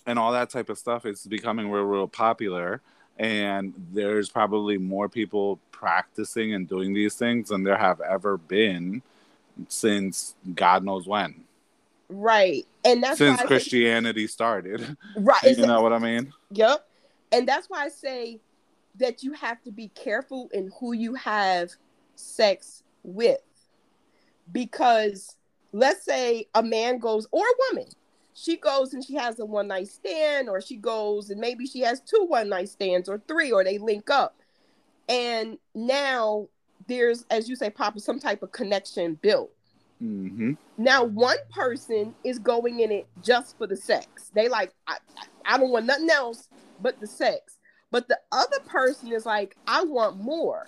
and 0.08 0.18
all 0.18 0.32
that 0.32 0.50
type 0.50 0.70
of 0.70 0.78
stuff 0.78 1.06
is 1.06 1.26
becoming 1.26 1.70
real, 1.70 1.84
real 1.84 2.08
popular 2.08 2.82
and 3.22 3.74
there's 3.94 4.30
probably 4.30 4.78
more 4.80 5.08
people 5.08 5.60
practicing 5.72 6.54
and 6.54 6.68
doing 6.68 6.92
these 6.92 7.16
things 7.16 7.50
than 7.50 7.64
there 7.64 7.78
have 7.78 8.02
ever 8.02 8.38
been 8.38 9.02
since 9.68 10.36
God 10.56 10.84
knows 10.84 11.08
when. 11.08 11.44
Right. 12.10 12.66
And 12.84 13.04
that's 13.04 13.18
since 13.18 13.42
Christianity 13.42 14.28
say, 14.28 14.32
started. 14.32 14.98
Right. 15.16 15.44
you 15.58 15.66
know 15.66 15.82
what 15.82 15.94
I 15.94 16.00
mean? 16.00 16.34
Yep. 16.52 16.88
And 17.32 17.48
that's 17.48 17.70
why 17.70 17.86
I 17.86 17.90
say 17.90 18.40
that 18.96 19.24
you 19.24 19.34
have 19.34 19.62
to 19.64 19.72
be 19.72 19.90
careful 19.90 20.50
in 20.54 20.72
who 20.80 20.94
you 20.94 21.16
have 21.16 21.72
sex 22.16 22.84
with. 23.04 23.40
Because 24.52 25.38
let's 25.72 26.04
say 26.04 26.48
a 26.56 26.64
man 26.64 26.98
goes 26.98 27.28
or 27.32 27.46
a 27.46 27.54
woman 27.70 27.88
she 28.34 28.58
goes 28.58 28.94
and 28.94 29.04
she 29.04 29.16
has 29.16 29.40
a 29.40 29.46
one 29.46 29.68
night 29.68 29.88
stand, 29.88 30.50
or 30.50 30.62
she 30.62 30.78
goes 30.78 31.30
and 31.30 31.40
maybe 31.40 31.66
she 31.66 31.82
has 31.82 32.00
two 32.02 32.26
one 32.28 32.50
night 32.50 32.70
stands 32.70 33.10
or 33.10 33.22
three, 33.28 33.52
or 33.52 33.64
they 33.64 33.78
link 33.78 34.10
up. 34.10 34.38
And 35.10 35.58
now 35.76 36.48
there's, 36.88 37.26
as 37.30 37.50
you 37.50 37.56
say, 37.56 37.70
Papa, 37.70 38.00
some 38.00 38.20
type 38.20 38.44
of 38.44 38.52
connection 38.52 39.16
built. 39.16 39.52
Mm-hmm. 40.02 40.54
Now, 40.78 41.04
one 41.04 41.38
person 41.52 42.16
is 42.24 42.40
going 42.40 42.80
in 42.80 42.92
it 42.92 43.08
just 43.22 43.58
for 43.58 43.68
the 43.68 43.76
sex. 43.76 44.32
They 44.34 44.50
like, 44.50 44.74
I, 44.88 44.98
I 45.46 45.58
don't 45.58 45.70
want 45.70 45.86
nothing 45.86 46.10
else 46.10 46.50
but 46.82 47.00
the 47.00 47.08
sex. 47.08 47.60
But 47.92 48.08
the 48.08 48.18
other 48.32 48.60
person 48.66 49.12
is 49.12 49.26
like, 49.26 49.56
I 49.68 49.84
want 49.84 50.18
more. 50.18 50.66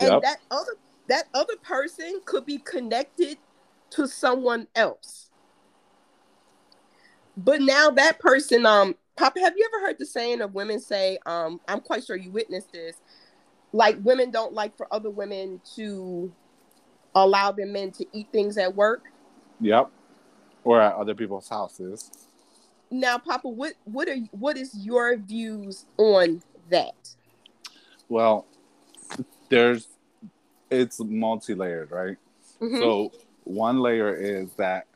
And 0.00 0.12
yep. 0.12 0.22
that 0.22 0.38
other 0.50 0.72
that 1.08 1.24
other 1.34 1.56
person 1.62 2.20
could 2.24 2.46
be 2.46 2.58
connected 2.58 3.36
to 3.90 4.06
someone 4.06 4.66
else. 4.74 5.30
But 7.36 7.60
now 7.60 7.90
that 7.90 8.18
person, 8.18 8.64
um, 8.64 8.94
Papa, 9.16 9.40
have 9.40 9.54
you 9.56 9.68
ever 9.74 9.86
heard 9.86 9.98
the 9.98 10.06
saying 10.06 10.40
of 10.40 10.54
women 10.54 10.80
say, 10.80 11.18
um, 11.26 11.60
I'm 11.66 11.80
quite 11.80 12.04
sure 12.04 12.16
you 12.16 12.30
witnessed 12.30 12.72
this, 12.72 12.96
like 13.72 13.98
women 14.02 14.30
don't 14.30 14.54
like 14.54 14.76
for 14.76 14.92
other 14.94 15.10
women 15.10 15.60
to 15.74 16.32
allow 17.14 17.52
their 17.52 17.66
men 17.66 17.90
to 17.92 18.06
eat 18.12 18.28
things 18.32 18.58
at 18.58 18.74
work? 18.74 19.04
Yep. 19.60 19.90
Or 20.64 20.80
at 20.80 20.94
other 20.94 21.14
people's 21.14 21.48
houses. 21.48 22.10
Now, 22.90 23.18
Papa, 23.18 23.48
what 23.48 23.72
what 23.84 24.08
are 24.08 24.16
what 24.32 24.56
is 24.56 24.76
your 24.76 25.16
views 25.16 25.86
on 25.96 26.42
that? 26.70 27.14
Well, 28.08 28.46
there's 29.48 29.88
it's 30.70 31.00
multi-layered, 31.00 31.90
right? 31.90 32.16
Mm-hmm. 32.60 32.78
So 32.78 33.12
one 33.44 33.80
layer 33.80 34.14
is 34.14 34.50
that 34.54 34.86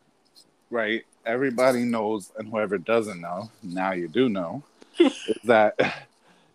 right 0.70 1.04
everybody 1.26 1.84
knows, 1.84 2.32
and 2.38 2.48
whoever 2.48 2.78
doesn't 2.78 3.20
know, 3.20 3.50
now 3.62 3.92
you 3.92 4.08
do 4.08 4.28
know, 4.28 4.62
is 4.98 5.16
that 5.44 6.06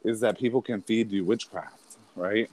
is 0.04 0.22
that 0.22 0.40
people 0.40 0.62
can 0.62 0.82
feed 0.82 1.12
you 1.12 1.26
witchcraft, 1.26 1.98
right? 2.16 2.50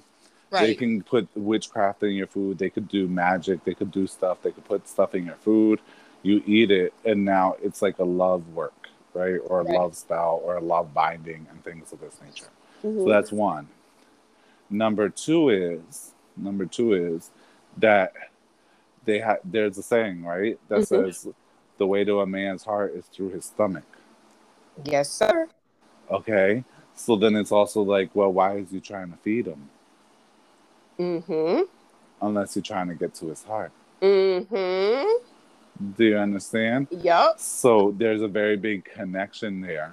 Right. 0.51 0.69
They 0.69 0.75
can 0.75 1.03
put 1.03 1.29
witchcraft 1.35 2.03
in 2.03 2.13
your 2.13 2.27
food. 2.27 2.59
They 2.59 2.71
could 2.71 2.89
do 2.89 3.07
magic. 3.07 3.65
They 3.65 3.75
could 3.75 3.91
do 3.91 4.07
stuff. 4.07 4.43
They 4.43 4.51
could 4.51 4.65
put 4.65 4.89
stuff 4.89 5.15
in 5.15 5.27
your 5.27 5.37
food. 5.37 5.81
You 6.23 6.43
eat 6.47 6.71
it, 6.71 6.95
and 7.05 7.25
now 7.25 7.57
it's 7.63 7.83
like 7.83 7.99
a 7.99 8.05
love 8.05 8.49
work, 8.55 8.89
right? 9.13 9.39
Or 9.45 9.61
a 9.61 9.65
right. 9.65 9.79
love 9.79 9.95
spell, 9.95 10.41
or 10.43 10.57
a 10.57 10.61
love 10.61 10.95
binding, 10.95 11.47
and 11.51 11.63
things 11.63 11.93
of 11.93 12.01
this 12.01 12.19
nature. 12.25 12.49
Mm-hmm. 12.85 13.01
So 13.01 13.09
that's 13.09 13.31
one. 13.31 13.69
Number 14.71 15.09
two 15.09 15.51
is 15.51 16.13
number 16.37 16.67
two 16.67 16.93
is 16.93 17.31
that 17.77 18.13
they 19.05 19.21
have. 19.21 19.39
There's 19.45 19.77
a 19.79 19.83
saying, 19.83 20.25
right, 20.25 20.59
that 20.69 20.81
mm-hmm. 20.81 21.11
says 21.11 21.29
the 21.77 21.87
way 21.87 22.05
to 22.05 22.21
a 22.21 22.27
man's 22.27 22.65
heart 22.65 22.95
is 22.95 23.05
through 23.07 23.31
his 23.31 23.45
stomach. 23.45 23.85
Yes, 24.85 25.11
sir. 25.11 25.49
Okay. 26.11 26.65
So 26.95 27.17
then 27.17 27.37
it's 27.37 27.53
also 27.53 27.83
like, 27.83 28.11
well, 28.15 28.33
why 28.33 28.57
is 28.57 28.71
he 28.71 28.81
trying 28.81 29.13
to 29.13 29.17
feed 29.19 29.47
him? 29.47 29.71
Mm-hmm. 30.99 31.63
Unless 32.21 32.57
you're 32.57 32.63
trying 32.63 32.89
to 32.89 32.95
get 32.95 33.15
to 33.15 33.27
his 33.27 33.43
heart. 33.45 33.73
Mm-hmm. 34.03 35.93
Do 35.97 36.05
you 36.05 36.19
understand? 36.19 36.89
Yep. 36.91 37.39
So 37.39 37.95
there's 37.97 38.23
a 38.23 38.29
very 38.29 38.57
big 38.57 38.85
connection 38.85 39.61
there. 39.61 39.93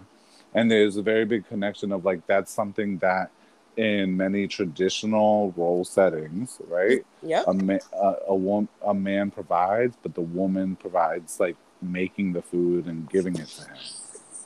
And 0.54 0.72
there's 0.72 0.98
a 0.98 1.02
very 1.02 1.26
big 1.26 1.48
connection 1.48 1.92
of 1.92 2.06
like 2.06 2.26
that's 2.28 2.52
something 2.52 2.98
that 3.00 3.30
in 3.78 4.16
many 4.16 4.48
traditional 4.48 5.54
role 5.58 5.84
settings, 5.84 6.60
right? 6.68 7.06
Yeah. 7.22 7.44
A, 7.46 7.54
ma- 7.54 7.78
a, 7.94 8.16
a, 8.30 8.68
a 8.90 8.94
man 8.94 9.32
provides, 9.32 9.98
but 10.02 10.16
the 10.16 10.22
woman 10.22 10.76
provides 10.76 11.40
like 11.40 11.58
making 11.82 12.34
the 12.34 12.42
food 12.42 12.86
and 12.88 13.10
giving 13.10 13.36
it 13.36 13.48
to 13.48 13.66
him. 13.66 13.78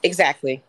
Exactly. 0.04 0.64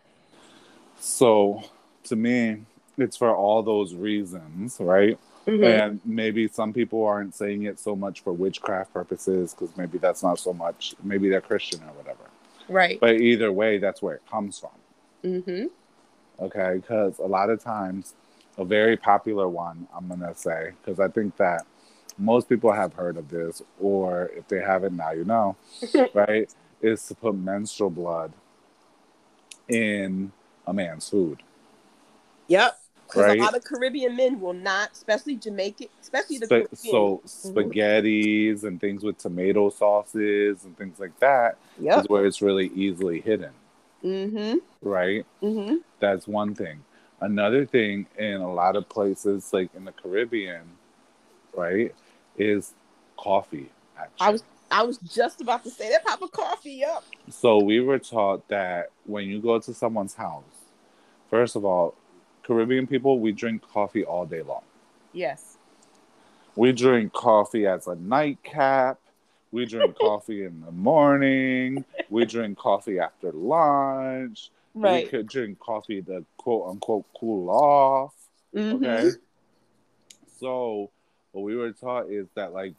So 0.99 1.63
to 2.03 2.15
me, 2.15 2.63
it's 2.97 3.17
for 3.17 3.35
all 3.35 3.63
those 3.63 3.95
reasons, 3.95 4.77
right? 4.79 5.17
Mm-hmm. 5.47 5.63
And 5.63 6.01
maybe 6.05 6.47
some 6.47 6.71
people 6.71 7.03
aren't 7.05 7.33
saying 7.33 7.63
it 7.63 7.79
so 7.79 7.95
much 7.95 8.21
for 8.21 8.31
witchcraft 8.31 8.93
purposes 8.93 9.53
because 9.53 9.75
maybe 9.75 9.97
that's 9.97 10.21
not 10.21 10.39
so 10.39 10.53
much, 10.53 10.95
maybe 11.03 11.29
they're 11.29 11.41
Christian 11.41 11.81
or 11.83 11.93
whatever. 11.93 12.29
Right. 12.69 12.99
But 12.99 13.15
either 13.21 13.51
way, 13.51 13.77
that's 13.79 14.01
where 14.01 14.15
it 14.15 14.23
comes 14.29 14.59
from. 14.59 14.69
Mm-hmm. 15.23 15.65
Okay. 16.43 16.73
Because 16.75 17.17
a 17.19 17.25
lot 17.25 17.49
of 17.49 17.63
times, 17.63 18.13
a 18.57 18.65
very 18.65 18.97
popular 18.97 19.47
one, 19.47 19.87
I'm 19.95 20.07
going 20.07 20.19
to 20.19 20.35
say, 20.35 20.73
because 20.83 20.99
I 20.99 21.07
think 21.07 21.37
that 21.37 21.65
most 22.17 22.47
people 22.49 22.71
have 22.71 22.93
heard 22.93 23.17
of 23.17 23.29
this, 23.29 23.61
or 23.79 24.29
if 24.35 24.47
they 24.47 24.59
haven't, 24.59 24.95
now 24.95 25.11
you 25.11 25.23
know, 25.23 25.55
right? 26.13 26.53
Is 26.81 27.07
to 27.07 27.15
put 27.15 27.35
menstrual 27.35 27.89
blood 27.89 28.33
in 29.69 30.31
a 30.67 30.73
man's 30.73 31.09
food. 31.09 31.41
Yep. 32.47 32.80
Because 33.11 33.27
right? 33.27 33.39
a 33.39 33.43
lot 33.43 33.55
of 33.55 33.63
Caribbean 33.65 34.15
men 34.15 34.39
will 34.39 34.53
not, 34.53 34.93
especially 34.93 35.35
Jamaican, 35.35 35.87
especially 36.01 36.37
the 36.37 36.45
Sp- 36.47 36.71
so 36.73 37.21
mm-hmm. 37.25 37.57
spaghettis 37.57 38.63
and 38.63 38.79
things 38.79 39.03
with 39.03 39.17
tomato 39.17 39.69
sauces 39.69 40.63
and 40.63 40.77
things 40.77 40.97
like 40.97 41.19
that 41.19 41.57
yep. 41.77 41.99
is 41.99 42.09
where 42.09 42.25
it's 42.25 42.41
really 42.41 42.71
easily 42.73 43.19
hidden. 43.19 43.51
Mm-hmm. 44.01 44.57
right? 44.81 45.25
Mm-hmm. 45.43 45.75
That's 45.99 46.25
one 46.25 46.55
thing. 46.55 46.83
Another 47.19 47.65
thing 47.65 48.07
in 48.17 48.35
a 48.41 48.51
lot 48.51 48.75
of 48.75 48.87
places, 48.87 49.51
like 49.51 49.69
in 49.75 49.85
the 49.85 49.91
Caribbean, 49.91 50.63
right, 51.53 51.93
is 52.37 52.73
coffee. 53.17 53.69
Actually. 53.97 54.15
I 54.19 54.29
was 54.31 54.43
I 54.71 54.83
was 54.83 54.97
just 54.99 55.41
about 55.41 55.63
to 55.65 55.69
say 55.69 55.89
that 55.89 56.05
pop 56.05 56.21
of 56.21 56.31
coffee 56.31 56.83
up. 56.85 57.03
So 57.29 57.61
we 57.61 57.81
were 57.81 57.99
taught 57.99 58.47
that 58.47 58.89
when 59.05 59.27
you 59.27 59.41
go 59.41 59.59
to 59.59 59.73
someone's 59.73 60.13
house, 60.13 60.43
first 61.29 61.57
of 61.57 61.65
all, 61.65 61.93
Caribbean 62.43 62.87
people, 62.87 63.19
we 63.19 63.31
drink 63.31 63.61
coffee 63.61 64.03
all 64.03 64.25
day 64.25 64.41
long. 64.41 64.63
Yes. 65.13 65.57
We 66.55 66.73
drink 66.73 67.13
coffee 67.13 67.65
as 67.67 67.87
a 67.87 67.95
nightcap. 67.95 68.99
We 69.51 69.65
drink 69.65 69.95
coffee 70.01 70.45
in 70.45 70.61
the 70.61 70.71
morning. 70.71 71.85
We 72.09 72.25
drink 72.25 72.57
coffee 72.57 72.99
after 72.99 73.31
lunch. 73.31 74.49
Right. 74.73 75.05
We 75.05 75.09
could 75.09 75.27
drink 75.27 75.59
coffee 75.59 76.01
to 76.03 76.25
quote 76.37 76.69
unquote 76.69 77.05
cool 77.17 77.49
off. 77.49 78.13
Mhm. 78.55 78.75
Okay. 78.75 79.17
So 80.39 80.89
what 81.31 81.43
we 81.43 81.55
were 81.55 81.71
taught 81.71 82.09
is 82.09 82.27
that 82.35 82.53
like 82.53 82.73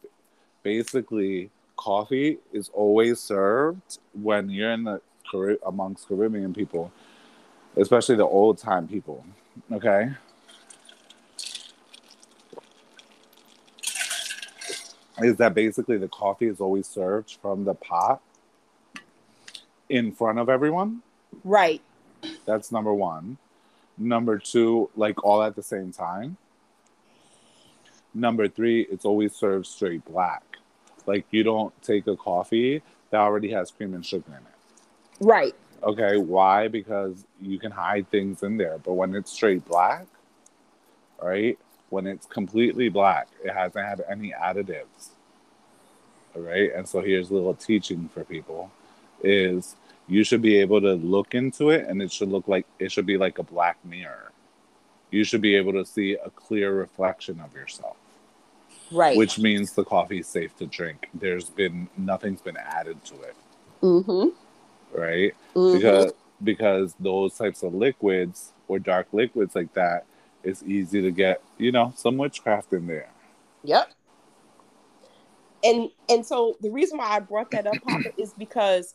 basically 0.62 1.50
coffee 1.76 2.38
is 2.52 2.70
always 2.74 3.20
served 3.20 3.98
when 4.12 4.50
you're 4.50 4.72
in 4.72 4.84
the 4.84 5.00
amongst 5.64 6.08
Caribbean 6.08 6.52
people, 6.52 6.92
especially 7.76 8.16
the 8.16 8.26
old 8.26 8.58
time 8.58 8.86
people. 8.86 9.24
Okay. 9.70 10.10
Is 15.18 15.36
that 15.36 15.54
basically 15.54 15.98
the 15.98 16.08
coffee 16.08 16.46
is 16.46 16.60
always 16.60 16.86
served 16.86 17.38
from 17.40 17.64
the 17.64 17.74
pot 17.74 18.20
in 19.88 20.12
front 20.12 20.38
of 20.38 20.48
everyone? 20.48 21.02
Right. 21.44 21.82
That's 22.46 22.72
number 22.72 22.92
one. 22.92 23.36
Number 23.98 24.38
two, 24.38 24.90
like 24.96 25.22
all 25.22 25.42
at 25.42 25.54
the 25.54 25.62
same 25.62 25.92
time. 25.92 26.36
Number 28.14 28.48
three, 28.48 28.82
it's 28.82 29.04
always 29.04 29.34
served 29.34 29.66
straight 29.66 30.04
black. 30.04 30.42
Like 31.06 31.26
you 31.30 31.42
don't 31.42 31.74
take 31.82 32.06
a 32.06 32.16
coffee 32.16 32.82
that 33.10 33.18
already 33.18 33.50
has 33.50 33.70
cream 33.70 33.94
and 33.94 34.04
sugar 34.04 34.24
in 34.28 34.34
it. 34.34 34.40
Right. 35.20 35.54
Okay, 35.82 36.16
why? 36.16 36.68
Because 36.68 37.24
you 37.40 37.58
can 37.58 37.72
hide 37.72 38.08
things 38.10 38.42
in 38.42 38.56
there. 38.56 38.78
But 38.78 38.92
when 38.92 39.14
it's 39.14 39.32
straight 39.32 39.64
black, 39.66 40.06
right? 41.20 41.58
When 41.90 42.06
it's 42.06 42.26
completely 42.26 42.88
black, 42.88 43.28
it 43.44 43.52
hasn't 43.52 43.84
had 43.84 44.02
any 44.08 44.32
additives. 44.32 45.10
All 46.34 46.42
right. 46.42 46.70
And 46.74 46.88
so 46.88 47.00
here's 47.00 47.30
a 47.30 47.34
little 47.34 47.54
teaching 47.54 48.08
for 48.12 48.24
people 48.24 48.70
is 49.22 49.76
you 50.08 50.24
should 50.24 50.42
be 50.42 50.58
able 50.58 50.80
to 50.80 50.94
look 50.94 51.34
into 51.34 51.70
it 51.70 51.86
and 51.88 52.02
it 52.02 52.10
should 52.10 52.28
look 52.28 52.48
like 52.48 52.66
it 52.78 52.90
should 52.90 53.06
be 53.06 53.16
like 53.18 53.38
a 53.38 53.42
black 53.42 53.76
mirror. 53.84 54.32
You 55.10 55.24
should 55.24 55.42
be 55.42 55.54
able 55.56 55.72
to 55.74 55.84
see 55.84 56.14
a 56.14 56.30
clear 56.30 56.72
reflection 56.72 57.38
of 57.40 57.54
yourself, 57.54 57.96
Right. 58.90 59.16
which 59.16 59.38
means 59.38 59.72
the 59.72 59.84
coffee 59.84 60.20
is 60.20 60.26
safe 60.26 60.56
to 60.56 60.66
drink. 60.66 61.08
There's 61.12 61.50
been 61.50 61.88
nothing's 61.98 62.40
been 62.40 62.56
added 62.56 63.04
to 63.04 63.14
it, 63.20 63.36
mm-hmm. 63.82 64.28
Right? 64.92 65.34
Mhm. 65.54 65.72
because 65.72 66.12
because 66.42 66.94
those 66.98 67.36
types 67.36 67.62
of 67.62 67.72
liquids 67.74 68.52
or 68.68 68.78
dark 68.78 69.06
liquids 69.12 69.54
like 69.54 69.72
that 69.74 70.04
it's 70.42 70.62
easy 70.64 71.00
to 71.00 71.10
get 71.10 71.40
you 71.58 71.70
know 71.70 71.92
some 71.96 72.16
witchcraft 72.16 72.72
in 72.72 72.86
there 72.86 73.08
Yep. 73.64 73.90
And 75.64 75.90
and 76.08 76.26
so 76.26 76.56
the 76.60 76.70
reason 76.70 76.98
why 76.98 77.06
I 77.10 77.20
brought 77.20 77.52
that 77.52 77.66
up, 77.68 77.80
Papa, 77.82 78.10
is 78.18 78.32
because 78.32 78.94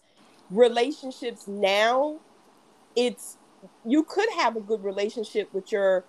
relationships 0.51 1.48
now, 1.48 2.20
it's 2.96 3.38
you 3.86 4.04
could 4.04 4.27
have 4.36 4.58
a 4.58 4.60
good 4.60 4.84
relationship 4.84 5.54
with 5.54 5.72
your 5.72 6.04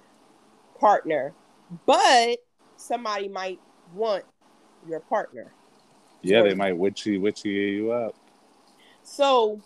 partner, 0.80 1.33
but 1.87 2.38
somebody 2.76 3.29
might 3.29 3.61
want 3.94 4.24
your 4.88 5.01
partner. 5.01 5.53
yeah 6.22 6.42
they 6.42 6.55
might 6.55 6.77
witchy 6.77 7.16
witchy 7.18 7.51
you 7.51 7.92
up 7.92 8.14
So 9.05 9.61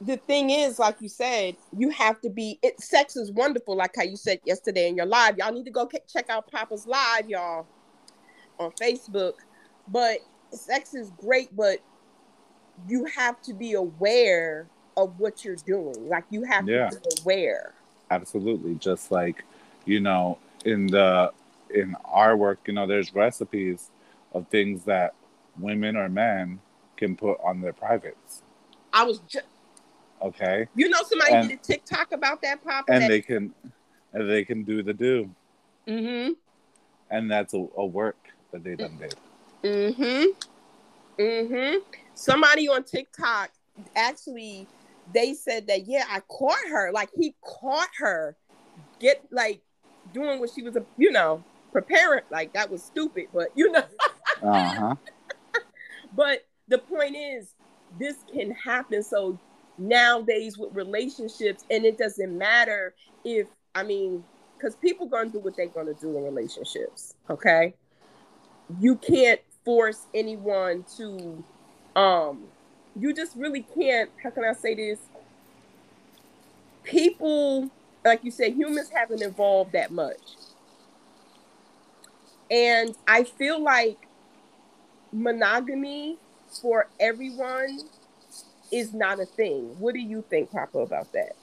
the 0.00 0.16
thing 0.18 0.50
is, 0.50 0.78
like 0.78 0.96
you 1.00 1.08
said, 1.08 1.56
you 1.76 1.90
have 1.90 2.20
to 2.20 2.30
be. 2.30 2.58
It 2.62 2.80
sex 2.80 3.16
is 3.16 3.32
wonderful, 3.32 3.76
like 3.76 3.92
how 3.96 4.02
you 4.02 4.16
said 4.16 4.40
yesterday 4.44 4.88
in 4.88 4.96
your 4.96 5.06
live. 5.06 5.38
Y'all 5.38 5.52
need 5.52 5.64
to 5.64 5.70
go 5.70 5.88
check 6.12 6.28
out 6.28 6.50
Papa's 6.50 6.86
live, 6.86 7.28
y'all, 7.28 7.66
on 8.58 8.72
Facebook. 8.80 9.34
But 9.88 10.18
sex 10.52 10.94
is 10.94 11.10
great, 11.12 11.54
but 11.56 11.78
you 12.88 13.06
have 13.06 13.40
to 13.42 13.54
be 13.54 13.72
aware 13.72 14.66
of 14.96 15.18
what 15.18 15.44
you're 15.44 15.56
doing. 15.56 16.08
Like 16.08 16.24
you 16.30 16.42
have 16.44 16.68
Yeah. 16.68 16.90
to 16.90 16.96
be 16.96 17.10
aware. 17.22 17.74
absolutely 18.10 18.74
just 18.76 19.10
like 19.10 19.44
you 19.84 19.98
know 19.98 20.38
in 20.64 20.86
the 20.86 21.32
in 21.74 21.96
our 22.04 22.36
work 22.36 22.60
you 22.66 22.72
know 22.72 22.86
there's 22.86 23.12
recipes 23.12 23.90
of 24.32 24.46
things 24.46 24.84
that 24.84 25.12
women 25.58 25.96
or 25.96 26.08
men 26.08 26.60
can 26.96 27.16
put 27.16 27.36
on 27.42 27.60
their 27.60 27.72
privates 27.72 28.42
I 28.92 29.02
was 29.02 29.18
just, 29.28 29.44
okay 30.22 30.66
you 30.74 30.88
know, 30.88 31.02
somebody 31.02 31.32
And- 31.32 31.48
did 31.48 31.58
a 31.58 31.62
TikTok 31.62 32.12
about 32.12 32.42
that, 32.42 32.64
pop, 32.64 32.86
and 32.88 33.10
they 33.10 33.20
can 33.20 33.52
and 34.12 34.30
they 34.30 34.44
can 34.44 34.64
do 34.64 34.82
the 34.82 34.94
do 34.94 35.30
mm-hmm. 35.86 36.32
and 37.10 37.30
that's 37.30 37.54
a, 37.54 37.66
a 37.76 37.86
work 37.86 38.16
that 38.52 38.64
they 38.64 38.76
done 38.76 38.96
did 38.98 39.14
Mm-hmm. 39.62 40.24
Mm-hmm. 41.20 41.78
Somebody 42.14 42.68
on 42.68 42.84
TikTok 42.84 43.50
actually 43.94 44.66
they 45.12 45.34
said 45.34 45.66
that 45.68 45.86
yeah, 45.86 46.04
I 46.10 46.20
caught 46.20 46.58
her. 46.70 46.92
Like 46.92 47.10
he 47.16 47.34
caught 47.42 47.88
her 47.98 48.36
get 49.00 49.24
like 49.30 49.60
doing 50.12 50.40
what 50.40 50.50
she 50.54 50.62
was 50.62 50.76
you 50.96 51.10
know, 51.12 51.42
preparing 51.72 52.22
like 52.30 52.52
that 52.54 52.70
was 52.70 52.82
stupid, 52.82 53.28
but 53.32 53.48
you 53.54 53.72
know, 53.72 53.84
uh-huh 54.42 54.94
but 56.16 56.46
the 56.68 56.78
point 56.78 57.16
is 57.16 57.54
this 57.98 58.16
can 58.32 58.50
happen. 58.52 59.02
So 59.02 59.38
nowadays 59.78 60.58
with 60.58 60.74
relationships, 60.74 61.64
and 61.70 61.84
it 61.84 61.98
doesn't 61.98 62.36
matter 62.36 62.94
if 63.24 63.46
I 63.74 63.82
mean, 63.82 64.24
because 64.56 64.74
people 64.76 65.06
gonna 65.06 65.30
do 65.30 65.38
what 65.38 65.56
they're 65.56 65.66
gonna 65.66 65.94
do 65.94 66.16
in 66.16 66.24
relationships. 66.24 67.14
Okay, 67.28 67.74
you 68.80 68.96
can't 68.96 69.40
force 69.64 70.06
anyone 70.14 70.84
to. 70.96 71.44
Um, 71.94 72.44
you 72.98 73.12
just 73.12 73.36
really 73.36 73.62
can't. 73.62 74.10
How 74.22 74.30
can 74.30 74.44
I 74.44 74.54
say 74.54 74.74
this? 74.74 74.98
People, 76.82 77.70
like 78.04 78.22
you 78.24 78.30
said, 78.30 78.54
humans 78.54 78.90
haven't 78.90 79.22
evolved 79.22 79.72
that 79.72 79.90
much, 79.90 80.36
and 82.50 82.94
I 83.06 83.24
feel 83.24 83.62
like 83.62 83.98
monogamy 85.12 86.18
for 86.60 86.88
everyone 87.00 87.80
is 88.72 88.92
not 88.92 89.20
a 89.20 89.26
thing. 89.26 89.76
What 89.78 89.94
do 89.94 90.00
you 90.00 90.24
think, 90.28 90.50
Papa, 90.50 90.78
about 90.78 91.12
that? 91.12 91.36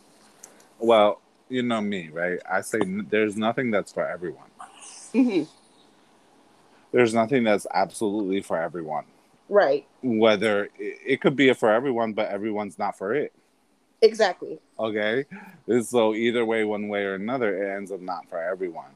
Well, 0.79 1.21
you 1.49 1.63
know 1.63 1.81
me, 1.81 2.09
right? 2.09 2.39
I 2.49 2.61
say 2.61 2.79
n- 2.81 3.07
there's 3.09 3.37
nothing 3.37 3.71
that's 3.71 3.91
for 3.91 4.07
everyone. 4.07 4.49
Mm-hmm. 5.13 5.43
There's 6.91 7.13
nothing 7.13 7.43
that's 7.43 7.65
absolutely 7.73 8.41
for 8.41 8.57
everyone. 8.57 9.05
Right. 9.49 9.85
Whether 10.01 10.65
it, 10.77 10.99
it 11.05 11.21
could 11.21 11.35
be 11.35 11.53
for 11.53 11.71
everyone, 11.71 12.13
but 12.13 12.29
everyone's 12.29 12.77
not 12.77 12.97
for 12.97 13.13
it. 13.13 13.33
Exactly. 14.01 14.59
Okay. 14.77 15.25
So 15.81 16.13
either 16.13 16.45
way, 16.45 16.63
one 16.65 16.87
way 16.89 17.03
or 17.03 17.15
another, 17.15 17.63
it 17.63 17.75
ends 17.75 17.91
up 17.91 18.01
not 18.01 18.29
for 18.29 18.41
everyone. 18.41 18.91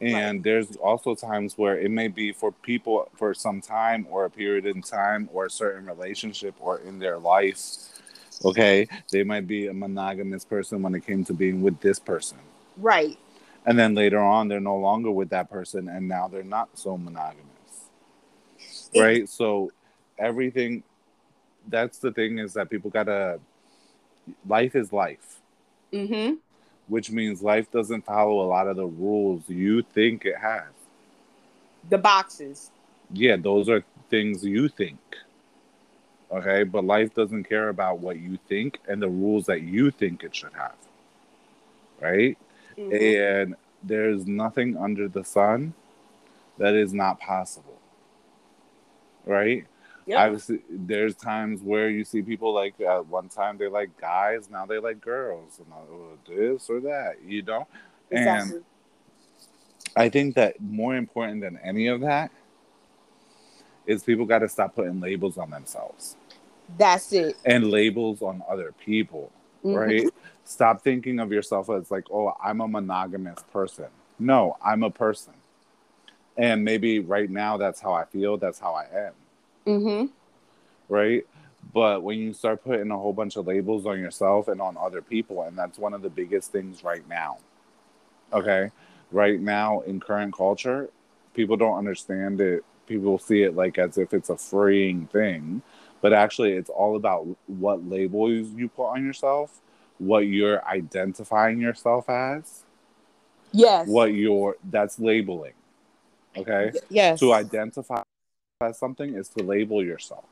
And 0.00 0.42
there's 0.42 0.76
also 0.76 1.14
times 1.14 1.58
where 1.58 1.78
it 1.78 1.90
may 1.90 2.08
be 2.08 2.32
for 2.32 2.52
people 2.52 3.08
for 3.16 3.34
some 3.34 3.60
time 3.60 4.06
or 4.10 4.24
a 4.24 4.30
period 4.30 4.64
in 4.66 4.80
time 4.82 5.28
or 5.32 5.46
a 5.46 5.50
certain 5.50 5.86
relationship 5.86 6.54
or 6.58 6.78
in 6.80 6.98
their 6.98 7.18
life. 7.18 7.64
Okay. 8.44 8.88
They 9.12 9.24
might 9.24 9.46
be 9.46 9.66
a 9.66 9.74
monogamous 9.74 10.44
person 10.44 10.80
when 10.82 10.94
it 10.94 11.04
came 11.06 11.24
to 11.26 11.34
being 11.34 11.60
with 11.62 11.80
this 11.80 11.98
person. 11.98 12.38
Right. 12.78 13.18
and 13.66 13.78
then 13.78 13.94
later 13.94 14.18
on 14.18 14.48
they're 14.48 14.58
no 14.58 14.76
longer 14.78 15.10
with 15.10 15.28
that 15.30 15.50
person 15.50 15.88
and 15.88 16.08
now 16.08 16.28
they're 16.28 16.42
not 16.42 16.70
so 16.78 16.96
monogamous 16.96 17.90
right 18.96 19.28
so 19.28 19.70
everything 20.18 20.82
that's 21.68 21.98
the 21.98 22.10
thing 22.10 22.38
is 22.38 22.54
that 22.54 22.70
people 22.70 22.88
gotta 22.88 23.38
life 24.48 24.74
is 24.74 24.92
life 24.92 25.40
Mm-hmm. 25.92 26.36
Which 26.90 27.10
means 27.10 27.40
life 27.42 27.70
doesn't 27.70 28.04
follow 28.04 28.40
a 28.42 28.48
lot 28.48 28.66
of 28.66 28.76
the 28.76 28.84
rules 28.86 29.48
you 29.48 29.80
think 29.80 30.24
it 30.26 30.36
has. 30.36 30.64
The 31.88 31.98
boxes. 31.98 32.70
yeah 33.12 33.36
those 33.36 33.68
are 33.68 33.82
things 34.10 34.44
you 34.44 34.68
think. 34.68 34.98
Okay 36.30 36.64
but 36.64 36.84
life 36.84 37.14
doesn't 37.14 37.44
care 37.44 37.68
about 37.70 38.00
what 38.00 38.18
you 38.18 38.38
think 38.48 38.78
and 38.88 39.00
the 39.00 39.08
rules 39.08 39.46
that 39.46 39.62
you 39.62 39.90
think 39.90 40.22
it 40.24 40.34
should 40.36 40.52
have. 40.52 40.76
Right? 42.00 42.36
Mhm. 42.78 42.92
and 43.42 43.56
there's 43.82 44.26
nothing 44.26 44.76
under 44.76 45.08
the 45.08 45.24
sun 45.24 45.74
that 46.58 46.74
is 46.74 46.92
not 46.92 47.18
possible. 47.20 47.78
Right 49.24 49.64
Yep. 50.10 50.18
I've 50.18 50.60
there's 50.68 51.14
times 51.14 51.62
where 51.62 51.88
you 51.88 52.02
see 52.02 52.20
people 52.20 52.52
like 52.52 52.80
at 52.80 53.06
one 53.06 53.28
time 53.28 53.58
they 53.58 53.68
like 53.68 53.96
guys, 54.00 54.50
now 54.50 54.66
they 54.66 54.80
like 54.80 55.00
girls, 55.00 55.60
and 55.60 55.68
oh, 55.72 56.18
this 56.26 56.68
or 56.68 56.80
that, 56.80 57.22
you 57.24 57.42
know. 57.42 57.68
Exactly. 58.10 58.56
And 58.56 58.64
I 59.94 60.08
think 60.08 60.34
that 60.34 60.60
more 60.60 60.96
important 60.96 61.42
than 61.42 61.60
any 61.62 61.86
of 61.86 62.00
that 62.00 62.32
is 63.86 64.02
people 64.02 64.26
got 64.26 64.40
to 64.40 64.48
stop 64.48 64.74
putting 64.74 65.00
labels 65.00 65.38
on 65.38 65.50
themselves. 65.50 66.16
That's 66.76 67.12
it. 67.12 67.36
And 67.44 67.70
labels 67.70 68.20
on 68.20 68.42
other 68.48 68.74
people, 68.84 69.30
mm-hmm. 69.64 69.76
right? 69.76 70.08
Stop 70.42 70.82
thinking 70.82 71.20
of 71.20 71.30
yourself 71.30 71.70
as 71.70 71.88
like, 71.88 72.10
oh, 72.10 72.34
I'm 72.42 72.60
a 72.60 72.66
monogamous 72.66 73.44
person. 73.52 73.86
No, 74.18 74.56
I'm 74.64 74.82
a 74.82 74.90
person. 74.90 75.34
And 76.36 76.64
maybe 76.64 76.98
right 76.98 77.30
now 77.30 77.58
that's 77.58 77.80
how 77.80 77.92
I 77.92 78.06
feel, 78.06 78.38
that's 78.38 78.58
how 78.58 78.74
I 78.74 78.86
am. 78.92 79.12
Mm-hmm. 79.66 80.06
Right? 80.88 81.26
But 81.72 82.02
when 82.02 82.18
you 82.18 82.32
start 82.32 82.64
putting 82.64 82.90
a 82.90 82.96
whole 82.96 83.12
bunch 83.12 83.36
of 83.36 83.46
labels 83.46 83.86
on 83.86 84.00
yourself 84.00 84.48
and 84.48 84.60
on 84.60 84.76
other 84.76 85.02
people, 85.02 85.42
and 85.42 85.56
that's 85.56 85.78
one 85.78 85.94
of 85.94 86.02
the 86.02 86.10
biggest 86.10 86.50
things 86.52 86.82
right 86.82 87.06
now. 87.08 87.38
Okay. 88.32 88.70
Right 89.12 89.40
now 89.40 89.80
in 89.80 90.00
current 90.00 90.34
culture, 90.34 90.88
people 91.34 91.56
don't 91.56 91.78
understand 91.78 92.40
it. 92.40 92.64
People 92.86 93.18
see 93.18 93.42
it 93.42 93.54
like 93.54 93.78
as 93.78 93.98
if 93.98 94.12
it's 94.12 94.30
a 94.30 94.36
freeing 94.36 95.06
thing 95.06 95.62
but 96.00 96.12
actually 96.12 96.52
it's 96.52 96.70
all 96.70 96.96
about 96.96 97.26
what 97.46 97.86
labels 97.86 98.48
you 98.54 98.68
put 98.68 98.88
on 98.88 99.04
yourself 99.04 99.60
what 99.98 100.20
you're 100.20 100.66
identifying 100.66 101.60
yourself 101.60 102.08
as 102.08 102.64
yes 103.52 103.86
what 103.88 104.14
you're 104.14 104.56
that's 104.70 104.98
labeling 104.98 105.52
okay 106.36 106.72
yes 106.88 107.18
to 107.18 107.32
identify 107.32 108.02
as 108.62 108.78
something 108.78 109.14
is 109.14 109.30
to 109.30 109.42
label 109.42 109.82
yourself. 109.82 110.26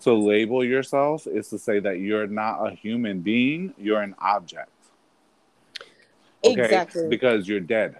To 0.00 0.14
label 0.14 0.64
yourself 0.64 1.26
is 1.26 1.48
to 1.48 1.58
say 1.58 1.78
that 1.78 1.98
you're 1.98 2.26
not 2.26 2.66
a 2.66 2.70
human 2.74 3.20
being 3.20 3.74
you're 3.76 4.00
an 4.00 4.14
object. 4.18 4.70
Okay? 6.42 6.64
exactly. 6.64 7.08
Because 7.08 7.46
you're 7.46 7.60
dead. 7.60 7.96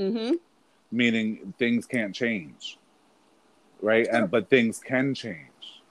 Mm-hmm. 0.00 0.34
meaning 0.92 1.54
things 1.58 1.84
can't 1.86 2.14
change. 2.14 2.78
Right? 3.80 4.08
And 4.10 4.28
but 4.28 4.48
things 4.48 4.80
can 4.80 5.14
change. 5.14 5.82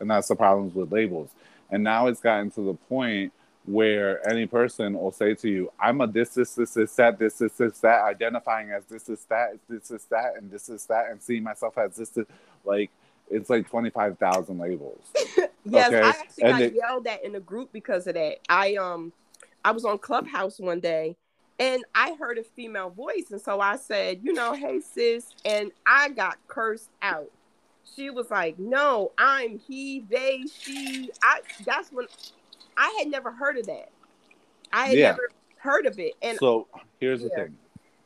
And 0.00 0.10
that's 0.10 0.28
the 0.28 0.36
problems 0.36 0.74
with 0.74 0.92
labels. 0.92 1.30
And 1.70 1.84
now 1.84 2.08
it's 2.08 2.20
gotten 2.20 2.50
to 2.52 2.60
the 2.60 2.74
point 2.74 3.32
where 3.66 4.26
any 4.28 4.46
person 4.46 4.94
will 4.94 5.12
say 5.12 5.34
to 5.34 5.48
you, 5.48 5.72
I'm 5.78 6.00
a 6.00 6.06
this, 6.06 6.30
this, 6.30 6.54
this, 6.54 6.74
this, 6.74 6.94
that, 6.94 7.18
this, 7.18 7.34
this, 7.38 7.52
this, 7.52 7.78
that, 7.80 8.04
identifying 8.04 8.70
as 8.70 8.84
this, 8.84 9.02
this, 9.04 9.24
that, 9.24 9.58
this, 9.68 9.88
this, 9.88 10.04
that, 10.04 10.34
and 10.36 10.50
this, 10.50 10.68
is 10.68 10.86
that, 10.86 11.10
and 11.10 11.20
seeing 11.20 11.42
myself 11.42 11.76
as 11.76 11.96
this, 11.96 12.10
this 12.10 12.26
like, 12.64 12.90
it's 13.28 13.50
like 13.50 13.68
25,000 13.68 14.56
labels. 14.56 15.00
yes, 15.64 15.88
okay? 15.88 16.00
I 16.00 16.08
actually 16.10 16.44
and 16.44 16.52
got 16.52 16.62
it, 16.62 16.74
yelled 16.74 17.06
at 17.08 17.24
in 17.24 17.34
a 17.34 17.40
group 17.40 17.72
because 17.72 18.06
of 18.06 18.14
that. 18.14 18.36
I, 18.48 18.76
um, 18.76 19.12
I 19.64 19.72
was 19.72 19.84
on 19.84 19.98
Clubhouse 19.98 20.60
one 20.60 20.78
day 20.78 21.16
and 21.58 21.84
I 21.92 22.14
heard 22.14 22.38
a 22.38 22.44
female 22.44 22.90
voice. 22.90 23.32
And 23.32 23.40
so 23.40 23.60
I 23.60 23.76
said, 23.76 24.20
you 24.22 24.32
know, 24.32 24.52
hey, 24.52 24.80
sis. 24.80 25.34
And 25.44 25.72
I 25.84 26.10
got 26.10 26.38
cursed 26.46 26.90
out 27.02 27.32
she 27.96 28.10
was 28.10 28.30
like, 28.30 28.58
"No, 28.58 29.12
I'm 29.16 29.58
he, 29.58 30.04
they, 30.10 30.44
she." 30.60 31.10
I 31.22 31.40
that's 31.64 31.90
when 31.90 32.06
I 32.76 32.94
had 32.98 33.08
never 33.08 33.30
heard 33.30 33.56
of 33.58 33.66
that. 33.66 33.90
I 34.72 34.86
had 34.88 34.98
yeah. 34.98 35.10
never 35.10 35.28
heard 35.58 35.86
of 35.86 35.98
it. 35.98 36.14
And 36.22 36.38
so 36.38 36.68
here's 37.00 37.22
yeah. 37.22 37.28
the 37.28 37.34
thing. 37.34 37.56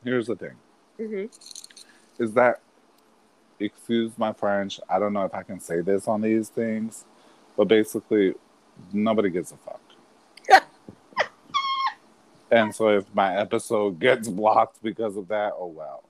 Here's 0.03 0.27
the 0.27 0.35
thing. 0.35 0.55
Mm-hmm. 0.99 2.23
Is 2.23 2.33
that 2.33 2.61
excuse 3.59 4.17
my 4.17 4.33
French? 4.33 4.79
I 4.89 4.99
don't 4.99 5.13
know 5.13 5.25
if 5.25 5.33
I 5.33 5.43
can 5.43 5.59
say 5.59 5.81
this 5.81 6.07
on 6.07 6.21
these 6.21 6.49
things, 6.49 7.05
but 7.55 7.67
basically, 7.67 8.33
nobody 8.91 9.29
gives 9.29 9.51
a 9.51 9.57
fuck. 9.57 9.81
and 12.51 12.73
so 12.73 12.89
if 12.89 13.05
my 13.13 13.35
episode 13.37 13.99
gets 13.99 14.27
blocked 14.27 14.81
because 14.81 15.17
of 15.17 15.27
that, 15.27 15.53
oh 15.57 15.67
well. 15.67 16.03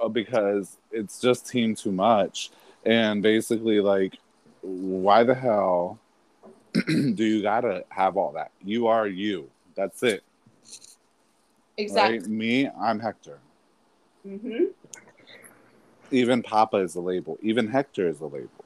Uh, 0.00 0.08
because 0.08 0.78
it's 0.90 1.20
just 1.20 1.48
team 1.48 1.76
too 1.76 1.92
much 1.92 2.50
and 2.84 3.22
basically 3.22 3.80
like 3.80 4.18
why 4.62 5.22
the 5.22 5.34
hell 5.34 5.96
do 6.86 7.24
you 7.24 7.42
gotta 7.42 7.84
have 7.88 8.16
all 8.16 8.32
that? 8.32 8.52
You 8.64 8.86
are 8.86 9.06
you. 9.06 9.50
That's 9.74 10.02
it. 10.02 10.22
Exactly 11.76 12.18
right? 12.18 12.28
me 12.28 12.68
i'm 12.68 13.00
hector. 13.00 13.38
Mm-hmm. 14.26 14.64
even 16.10 16.42
papa 16.42 16.78
is 16.78 16.94
a 16.94 17.00
label. 17.00 17.38
Even 17.42 17.68
hector 17.68 18.08
is 18.08 18.20
a 18.20 18.26
label. 18.26 18.64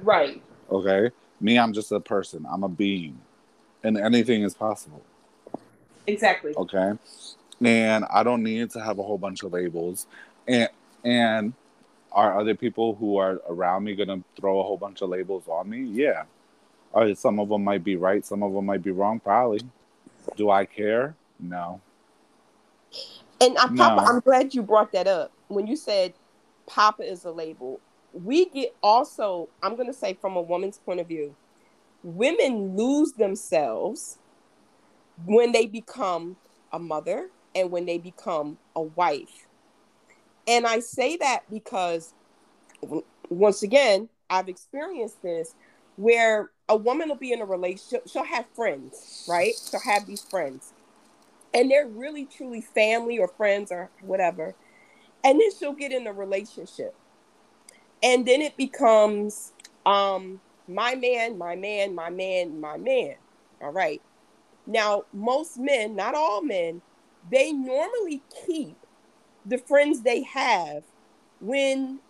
Right. 0.00 0.42
Okay? 0.70 1.10
Me 1.40 1.58
i'm 1.58 1.72
just 1.72 1.92
a 1.92 2.00
person. 2.00 2.46
I'm 2.50 2.64
a 2.64 2.68
being. 2.68 3.20
And 3.84 3.96
anything 3.96 4.42
is 4.42 4.54
possible. 4.54 5.02
Exactly. 6.06 6.54
Okay? 6.56 6.92
And 7.64 8.04
i 8.10 8.22
don't 8.22 8.42
need 8.42 8.70
to 8.70 8.80
have 8.80 8.98
a 8.98 9.02
whole 9.02 9.18
bunch 9.18 9.42
of 9.42 9.52
labels. 9.52 10.06
And 10.46 10.68
and 11.04 11.54
are 12.12 12.38
other 12.38 12.54
people 12.54 12.94
who 12.94 13.16
are 13.18 13.40
around 13.48 13.84
me 13.84 13.94
going 13.94 14.08
to 14.08 14.24
throw 14.36 14.60
a 14.60 14.62
whole 14.62 14.76
bunch 14.76 15.02
of 15.02 15.10
labels 15.10 15.44
on 15.46 15.68
me? 15.68 15.82
Yeah. 15.82 16.24
Are 16.98 17.14
some 17.14 17.38
of 17.38 17.48
them 17.48 17.64
might 17.64 17.84
be 17.84 17.96
right, 17.96 18.24
some 18.24 18.42
of 18.42 18.52
them 18.52 18.66
might 18.66 18.82
be 18.82 18.90
wrong. 18.90 19.20
Probably. 19.20 19.60
Do 20.36 20.50
I 20.50 20.64
care? 20.64 21.14
No. 21.38 21.80
And 23.40 23.56
I, 23.56 23.64
uh, 23.64 23.68
Papa, 23.68 24.02
no. 24.02 24.06
I'm 24.06 24.20
glad 24.20 24.54
you 24.54 24.62
brought 24.62 24.92
that 24.92 25.06
up. 25.06 25.32
When 25.48 25.66
you 25.66 25.76
said 25.76 26.12
Papa 26.66 27.02
is 27.02 27.24
a 27.24 27.30
label, 27.30 27.80
we 28.12 28.46
get 28.46 28.74
also. 28.82 29.48
I'm 29.62 29.76
going 29.76 29.86
to 29.86 29.94
say 29.94 30.14
from 30.20 30.36
a 30.36 30.42
woman's 30.42 30.78
point 30.78 31.00
of 31.00 31.06
view, 31.06 31.34
women 32.02 32.76
lose 32.76 33.12
themselves 33.12 34.18
when 35.24 35.52
they 35.52 35.66
become 35.66 36.36
a 36.72 36.78
mother 36.78 37.30
and 37.54 37.70
when 37.70 37.86
they 37.86 37.98
become 37.98 38.58
a 38.76 38.82
wife 38.82 39.48
and 40.48 40.66
I 40.66 40.80
say 40.80 41.18
that 41.18 41.40
because, 41.50 42.14
once 43.28 43.62
again, 43.62 44.08
I've 44.30 44.48
experienced 44.48 45.22
this 45.22 45.54
where 45.96 46.50
a 46.68 46.76
woman 46.76 47.08
will 47.08 47.16
be 47.16 47.32
in 47.32 47.40
a 47.40 47.46
relationship, 47.46 48.08
she'll 48.08 48.24
have 48.24 48.46
friends, 48.54 49.24
right? 49.28 49.52
She'll 49.70 49.80
have 49.80 50.06
these 50.06 50.22
friends, 50.22 50.72
and 51.54 51.70
they're 51.70 51.86
really 51.86 52.26
truly 52.26 52.60
family 52.60 53.18
or 53.18 53.28
friends 53.28 53.72
or 53.72 53.90
whatever. 54.02 54.54
And 55.24 55.40
then 55.40 55.50
she'll 55.58 55.72
get 55.72 55.92
in 55.92 56.06
a 56.06 56.12
relationship. 56.12 56.94
And 58.02 58.26
then 58.26 58.40
it 58.40 58.56
becomes 58.56 59.52
um, 59.84 60.40
my 60.68 60.94
man, 60.94 61.38
my 61.38 61.56
man, 61.56 61.94
my 61.94 62.10
man, 62.10 62.60
my 62.60 62.76
man. 62.76 63.16
All 63.60 63.72
right. 63.72 64.00
Now, 64.66 65.04
most 65.12 65.58
men, 65.58 65.96
not 65.96 66.14
all 66.14 66.42
men, 66.42 66.82
they 67.30 67.52
normally 67.52 68.22
keep 68.46 68.76
the 69.44 69.58
friends 69.58 70.02
they 70.02 70.22
have 70.22 70.84
when 71.40 72.00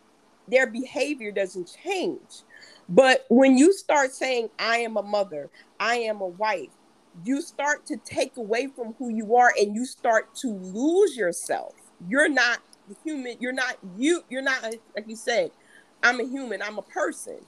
their 0.49 0.67
behavior 0.67 1.31
doesn't 1.31 1.75
change. 1.83 2.43
But 2.89 3.27
when 3.29 3.59
you 3.59 3.73
start 3.73 4.13
saying, 4.13 4.49
I 4.59 4.79
am 4.79 4.97
a 4.97 5.03
mother, 5.03 5.51
I 5.79 5.97
am 5.97 6.21
a 6.21 6.27
wife, 6.27 6.71
you 7.25 7.43
start 7.43 7.85
to 7.87 7.97
take 7.97 8.37
away 8.37 8.69
from 8.69 8.95
who 8.99 9.11
you 9.11 9.37
are 9.37 9.53
and 9.59 9.75
you 9.75 9.85
start 9.85 10.35
to 10.37 10.49
lose 10.49 11.17
yourself. 11.17 11.75
You're 12.09 12.29
not 12.29 12.61
human. 13.05 13.37
You're 13.41 13.53
not 13.53 13.77
you. 13.97 14.25
You're 14.31 14.43
not, 14.43 14.63
like 14.63 15.07
you 15.07 15.17
said, 15.17 15.51
I'm 16.03 16.21
a 16.21 16.25
human, 16.25 16.63
I'm 16.63 16.79
a 16.79 16.83
person. 16.83 17.39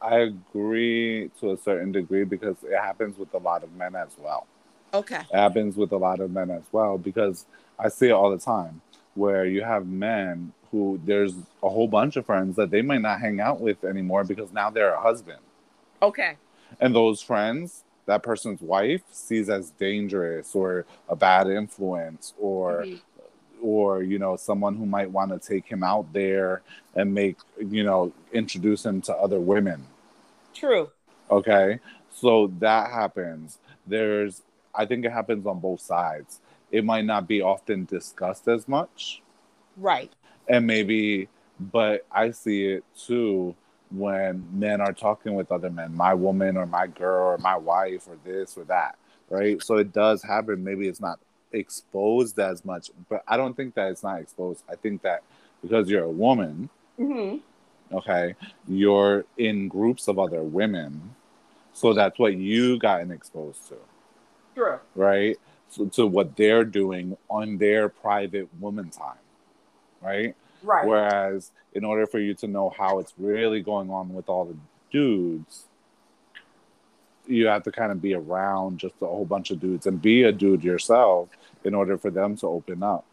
I 0.00 0.18
agree 0.18 1.30
to 1.40 1.52
a 1.52 1.56
certain 1.56 1.92
degree 1.92 2.24
because 2.24 2.56
it 2.62 2.76
happens 2.76 3.16
with 3.16 3.32
a 3.34 3.38
lot 3.38 3.64
of 3.64 3.72
men 3.74 3.94
as 3.94 4.10
well. 4.18 4.46
Okay. 4.92 5.20
It 5.20 5.36
happens 5.36 5.76
with 5.76 5.92
a 5.92 5.96
lot 5.96 6.20
of 6.20 6.30
men 6.30 6.50
as 6.50 6.64
well 6.70 6.98
because 6.98 7.46
I 7.78 7.88
see 7.88 8.08
it 8.08 8.12
all 8.12 8.30
the 8.30 8.38
time 8.38 8.82
where 9.14 9.46
you 9.46 9.64
have 9.64 9.86
men 9.86 10.52
who 10.70 11.00
there's 11.04 11.34
a 11.62 11.68
whole 11.68 11.88
bunch 11.88 12.16
of 12.16 12.26
friends 12.26 12.56
that 12.56 12.70
they 12.70 12.82
might 12.82 13.02
not 13.02 13.20
hang 13.20 13.40
out 13.40 13.60
with 13.60 13.84
anymore 13.84 14.24
because 14.24 14.52
now 14.52 14.70
they're 14.70 14.94
a 14.94 15.00
husband. 15.00 15.40
Okay. 16.02 16.36
And 16.80 16.94
those 16.94 17.22
friends, 17.22 17.84
that 18.06 18.22
person's 18.22 18.60
wife 18.60 19.02
sees 19.10 19.48
as 19.48 19.70
dangerous 19.70 20.54
or 20.54 20.84
a 21.08 21.16
bad 21.16 21.48
influence 21.48 22.34
or 22.38 22.82
mm-hmm. 22.82 22.96
or 23.60 24.02
you 24.02 24.18
know 24.18 24.36
someone 24.36 24.76
who 24.76 24.86
might 24.86 25.10
want 25.10 25.30
to 25.30 25.38
take 25.38 25.66
him 25.66 25.82
out 25.82 26.12
there 26.12 26.62
and 26.94 27.12
make 27.12 27.36
you 27.58 27.82
know 27.82 28.12
introduce 28.32 28.84
him 28.84 29.00
to 29.02 29.14
other 29.14 29.40
women. 29.40 29.86
True. 30.54 30.90
Okay. 31.30 31.80
So 32.10 32.52
that 32.60 32.90
happens. 32.90 33.58
There's 33.86 34.42
I 34.74 34.86
think 34.86 35.04
it 35.04 35.12
happens 35.12 35.46
on 35.46 35.60
both 35.60 35.80
sides 35.80 36.40
it 36.70 36.84
might 36.84 37.04
not 37.04 37.28
be 37.28 37.40
often 37.40 37.84
discussed 37.84 38.48
as 38.48 38.68
much. 38.68 39.22
Right. 39.76 40.12
And 40.48 40.66
maybe, 40.66 41.28
but 41.58 42.06
I 42.10 42.30
see 42.30 42.66
it 42.66 42.84
too 42.98 43.54
when 43.90 44.46
men 44.52 44.80
are 44.80 44.92
talking 44.92 45.34
with 45.34 45.52
other 45.52 45.70
men, 45.70 45.94
my 45.94 46.14
woman 46.14 46.56
or 46.56 46.66
my 46.66 46.86
girl 46.86 47.28
or 47.28 47.38
my 47.38 47.56
wife 47.56 48.08
or 48.08 48.16
this 48.24 48.56
or 48.56 48.64
that, 48.64 48.96
right? 49.30 49.62
So 49.62 49.76
it 49.76 49.92
does 49.92 50.22
happen. 50.22 50.62
Maybe 50.62 50.88
it's 50.88 51.00
not 51.00 51.18
exposed 51.52 52.38
as 52.38 52.64
much, 52.64 52.90
but 53.08 53.22
I 53.28 53.36
don't 53.36 53.56
think 53.56 53.74
that 53.74 53.90
it's 53.90 54.02
not 54.02 54.20
exposed. 54.20 54.64
I 54.68 54.74
think 54.74 55.02
that 55.02 55.22
because 55.62 55.88
you're 55.88 56.04
a 56.04 56.10
woman, 56.10 56.68
mm-hmm. 56.98 57.38
Okay. 57.92 58.34
You're 58.66 59.24
in 59.36 59.68
groups 59.68 60.08
of 60.08 60.18
other 60.18 60.42
women. 60.42 61.14
So 61.72 61.92
that's 61.92 62.18
what 62.18 62.34
you 62.34 62.78
gotten 62.78 63.10
exposed 63.10 63.68
to. 63.68 63.76
Sure. 64.54 64.80
Right? 64.94 65.36
So, 65.68 65.86
to 65.86 66.06
what 66.06 66.36
they're 66.36 66.64
doing 66.64 67.16
on 67.28 67.58
their 67.58 67.88
private 67.88 68.48
woman 68.60 68.88
time. 68.90 69.18
Right? 70.06 70.34
Right. 70.62 70.86
Whereas, 70.86 71.50
in 71.74 71.84
order 71.84 72.06
for 72.06 72.18
you 72.18 72.34
to 72.34 72.46
know 72.46 72.70
how 72.70 72.98
it's 73.00 73.12
really 73.18 73.60
going 73.60 73.90
on 73.90 74.14
with 74.14 74.28
all 74.28 74.44
the 74.44 74.56
dudes, 74.90 75.64
you 77.26 77.46
have 77.46 77.64
to 77.64 77.72
kind 77.72 77.90
of 77.90 78.00
be 78.00 78.14
around 78.14 78.78
just 78.78 78.94
a 79.02 79.06
whole 79.06 79.24
bunch 79.24 79.50
of 79.50 79.60
dudes 79.60 79.86
and 79.86 80.00
be 80.00 80.22
a 80.22 80.32
dude 80.32 80.62
yourself 80.62 81.28
in 81.64 81.74
order 81.74 81.98
for 81.98 82.10
them 82.10 82.36
to 82.36 82.46
open 82.46 82.82
up. 82.82 83.04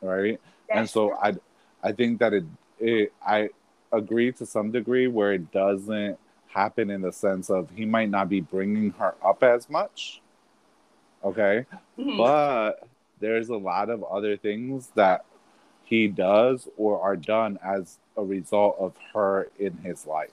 Right. 0.00 0.40
That's 0.68 0.78
and 0.78 0.90
so 0.90 1.08
true. 1.08 1.18
I, 1.22 1.88
I 1.88 1.92
think 1.92 2.18
that 2.20 2.32
it, 2.32 2.44
it, 2.80 3.12
I 3.24 3.50
agree 3.92 4.32
to 4.32 4.46
some 4.46 4.72
degree 4.72 5.06
where 5.06 5.32
it 5.34 5.52
doesn't 5.52 6.18
happen 6.48 6.90
in 6.90 7.02
the 7.02 7.12
sense 7.12 7.50
of 7.50 7.70
he 7.74 7.84
might 7.84 8.08
not 8.08 8.28
be 8.28 8.40
bringing 8.40 8.90
her 8.92 9.14
up 9.22 9.42
as 9.42 9.68
much. 9.68 10.22
Okay. 11.22 11.66
Mhm. 11.98 12.16
But 12.16 12.88
there's 13.20 13.48
a 13.48 13.56
lot 13.56 13.90
of 13.90 14.02
other 14.04 14.36
things 14.36 14.88
that 14.94 15.24
he 15.86 16.08
does 16.08 16.68
or 16.76 17.00
are 17.00 17.16
done 17.16 17.58
as 17.64 17.98
a 18.16 18.22
result 18.22 18.76
of 18.78 18.94
her 19.14 19.48
in 19.58 19.72
his 19.78 20.06
life. 20.06 20.30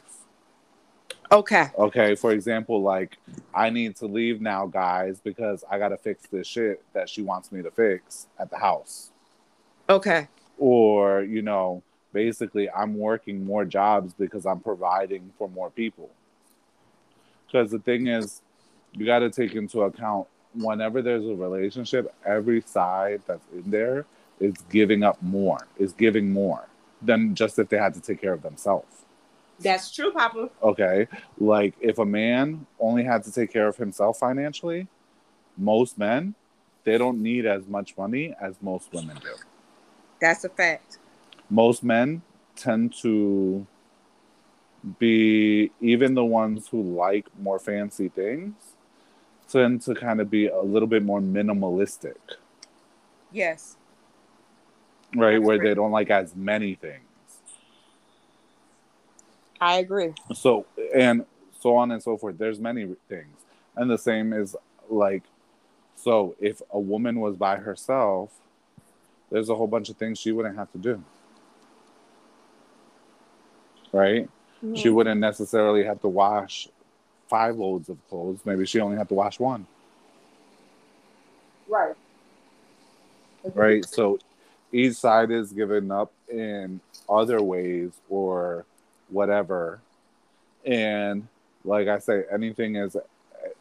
okay. 1.31 1.67
Okay, 1.77 2.15
for 2.15 2.31
example, 2.31 2.81
like 2.81 3.17
I 3.53 3.69
need 3.69 3.95
to 3.97 4.07
leave 4.07 4.41
now, 4.41 4.65
guys, 4.65 5.19
because 5.23 5.63
I 5.69 5.77
gotta 5.77 5.97
fix 5.97 6.27
this 6.27 6.47
shit 6.47 6.83
that 6.93 7.07
she 7.07 7.21
wants 7.21 7.51
me 7.51 7.61
to 7.61 7.71
fix 7.71 8.27
at 8.39 8.49
the 8.49 8.57
house. 8.57 9.11
Okay. 9.89 10.27
Or, 10.57 11.21
you 11.21 11.41
know, 11.41 11.83
basically 12.13 12.69
I'm 12.69 12.97
working 12.97 13.45
more 13.45 13.63
jobs 13.63 14.13
because 14.13 14.45
I'm 14.45 14.59
providing 14.59 15.31
for 15.37 15.47
more 15.49 15.69
people. 15.69 16.09
Because 17.45 17.69
the 17.69 17.79
thing 17.79 18.07
is, 18.07 18.41
you 18.93 19.05
gotta 19.05 19.29
take 19.29 19.53
into 19.53 19.81
account 19.81 20.27
whenever 20.55 21.03
there's 21.03 21.25
a 21.25 21.35
relationship, 21.35 22.11
every 22.25 22.61
side 22.61 23.21
that's 23.27 23.45
in 23.53 23.69
there 23.69 24.05
is 24.43 24.53
giving 24.69 25.03
up 25.03 25.21
more, 25.21 25.67
is 25.77 25.93
giving 25.93 26.31
more 26.31 26.67
than 27.01 27.33
just 27.33 27.57
if 27.57 27.69
they 27.69 27.77
had 27.77 27.93
to 27.93 28.01
take 28.01 28.21
care 28.21 28.33
of 28.33 28.41
themselves. 28.41 29.05
That's 29.59 29.91
true, 29.91 30.11
Papa. 30.11 30.49
Okay. 30.61 31.07
Like 31.39 31.75
if 31.79 31.97
a 31.97 32.05
man 32.05 32.65
only 32.79 33.03
had 33.03 33.23
to 33.23 33.31
take 33.31 33.51
care 33.53 33.67
of 33.67 33.77
himself 33.77 34.19
financially, 34.19 34.87
most 35.57 35.97
men, 35.97 36.35
they 36.83 36.97
don't 36.97 37.21
need 37.21 37.45
as 37.45 37.67
much 37.67 37.97
money 37.97 38.35
as 38.41 38.55
most 38.61 38.91
women 38.91 39.17
do. 39.21 39.35
That's 40.19 40.43
a 40.43 40.49
fact. 40.49 40.97
Most 41.49 41.83
men 41.83 42.21
tend 42.55 42.93
to 43.01 43.65
be, 44.99 45.71
even 45.79 46.13
the 46.13 46.25
ones 46.25 46.67
who 46.67 46.81
like 46.81 47.27
more 47.39 47.59
fancy 47.59 48.09
things, 48.09 48.55
tend 49.47 49.81
to 49.83 49.95
kind 49.95 50.19
of 50.19 50.29
be 50.29 50.47
a 50.47 50.61
little 50.61 50.87
bit 50.87 51.03
more 51.03 51.21
minimalistic, 51.21 52.15
Yes. 53.33 53.77
Right? 55.15 55.33
That's 55.37 55.45
Where 55.45 55.57
great. 55.57 55.69
they 55.69 55.73
don't 55.75 55.91
like 55.91 56.09
as 56.09 56.35
many 56.35 56.75
things. 56.75 57.01
I 59.61 59.75
agree. 59.77 60.13
so 60.33 60.65
and 60.93 61.25
so 61.61 61.75
on 61.77 61.91
and 61.91 62.03
so 62.03 62.17
forth 62.17 62.37
there's 62.37 62.59
many 62.59 62.85
things 63.07 63.37
and 63.77 63.89
the 63.89 63.97
same 63.97 64.33
is 64.33 64.57
like 64.89 65.23
so 65.95 66.35
if 66.41 66.61
a 66.71 66.79
woman 66.79 67.21
was 67.21 67.37
by 67.37 67.55
herself 67.55 68.29
there's 69.31 69.47
a 69.47 69.55
whole 69.55 69.67
bunch 69.67 69.87
of 69.89 69.95
things 69.95 70.19
she 70.19 70.33
wouldn't 70.33 70.57
have 70.57 70.69
to 70.73 70.77
do 70.77 71.01
right 73.93 74.27
she 74.75 74.89
Mhm. 74.89 74.93
wouldn't 74.93 75.21
necessarily 75.21 75.85
have 75.85 76.01
to 76.01 76.09
wash 76.09 76.67
five 77.29 77.55
loads 77.55 77.87
of 77.87 77.97
clothes 78.09 78.39
maybe 78.43 78.65
she 78.65 78.81
only 78.81 78.97
had 78.97 79.07
to 79.07 79.13
wash 79.15 79.39
one 79.39 79.65
Right. 81.69 81.95
right 83.53 83.85
so 83.85 84.19
each 84.73 84.95
side 84.95 85.31
is 85.31 85.53
given 85.53 85.91
up 85.91 86.11
in 86.29 86.79
other 87.07 87.41
ways 87.41 87.91
or 88.09 88.65
whatever 89.09 89.79
and 90.65 91.27
like 91.63 91.87
i 91.87 91.99
say 91.99 92.23
anything 92.31 92.75
is 92.75 92.97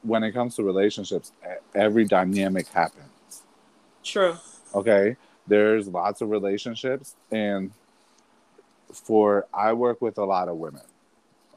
when 0.03 0.23
it 0.23 0.33
comes 0.33 0.57
to 0.57 0.63
relationships 0.63 1.33
every 1.75 2.05
dynamic 2.05 2.67
happens 2.69 3.43
True. 4.03 4.37
okay 4.75 5.17
there's 5.47 5.87
lots 5.89 6.21
of 6.21 6.31
relationships 6.31 7.15
and 7.31 7.71
for 8.93 9.47
i 9.53 9.73
work 9.73 10.01
with 10.01 10.19
a 10.19 10.25
lot 10.25 10.49
of 10.49 10.57
women 10.57 10.83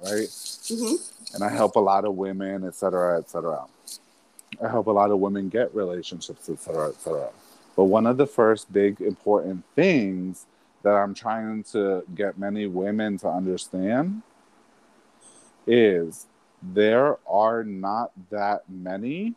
right 0.03 0.27
hmm 0.67 0.95
and 1.35 1.43
I 1.43 1.49
help 1.49 1.75
a 1.75 1.79
lot 1.79 2.05
of 2.05 2.15
women, 2.15 2.65
et 2.65 2.75
cetera, 2.75 3.19
et 3.19 3.29
cetera. 3.29 3.65
I 4.63 4.69
help 4.69 4.87
a 4.87 4.91
lot 4.91 5.11
of 5.11 5.19
women 5.19 5.49
get 5.49 5.75
relationships, 5.75 6.49
et 6.49 6.59
cetera, 6.59 6.89
et 6.89 6.95
cetera. 6.95 7.29
But 7.75 7.85
one 7.85 8.05
of 8.05 8.17
the 8.17 8.27
first 8.27 8.71
big 8.71 9.01
important 9.01 9.63
things 9.75 10.45
that 10.83 10.95
I'm 10.95 11.13
trying 11.13 11.63
to 11.71 12.03
get 12.13 12.37
many 12.37 12.67
women 12.67 13.17
to 13.19 13.27
understand 13.27 14.21
is 15.67 16.27
there 16.61 17.17
are 17.27 17.63
not 17.63 18.11
that 18.29 18.63
many 18.69 19.33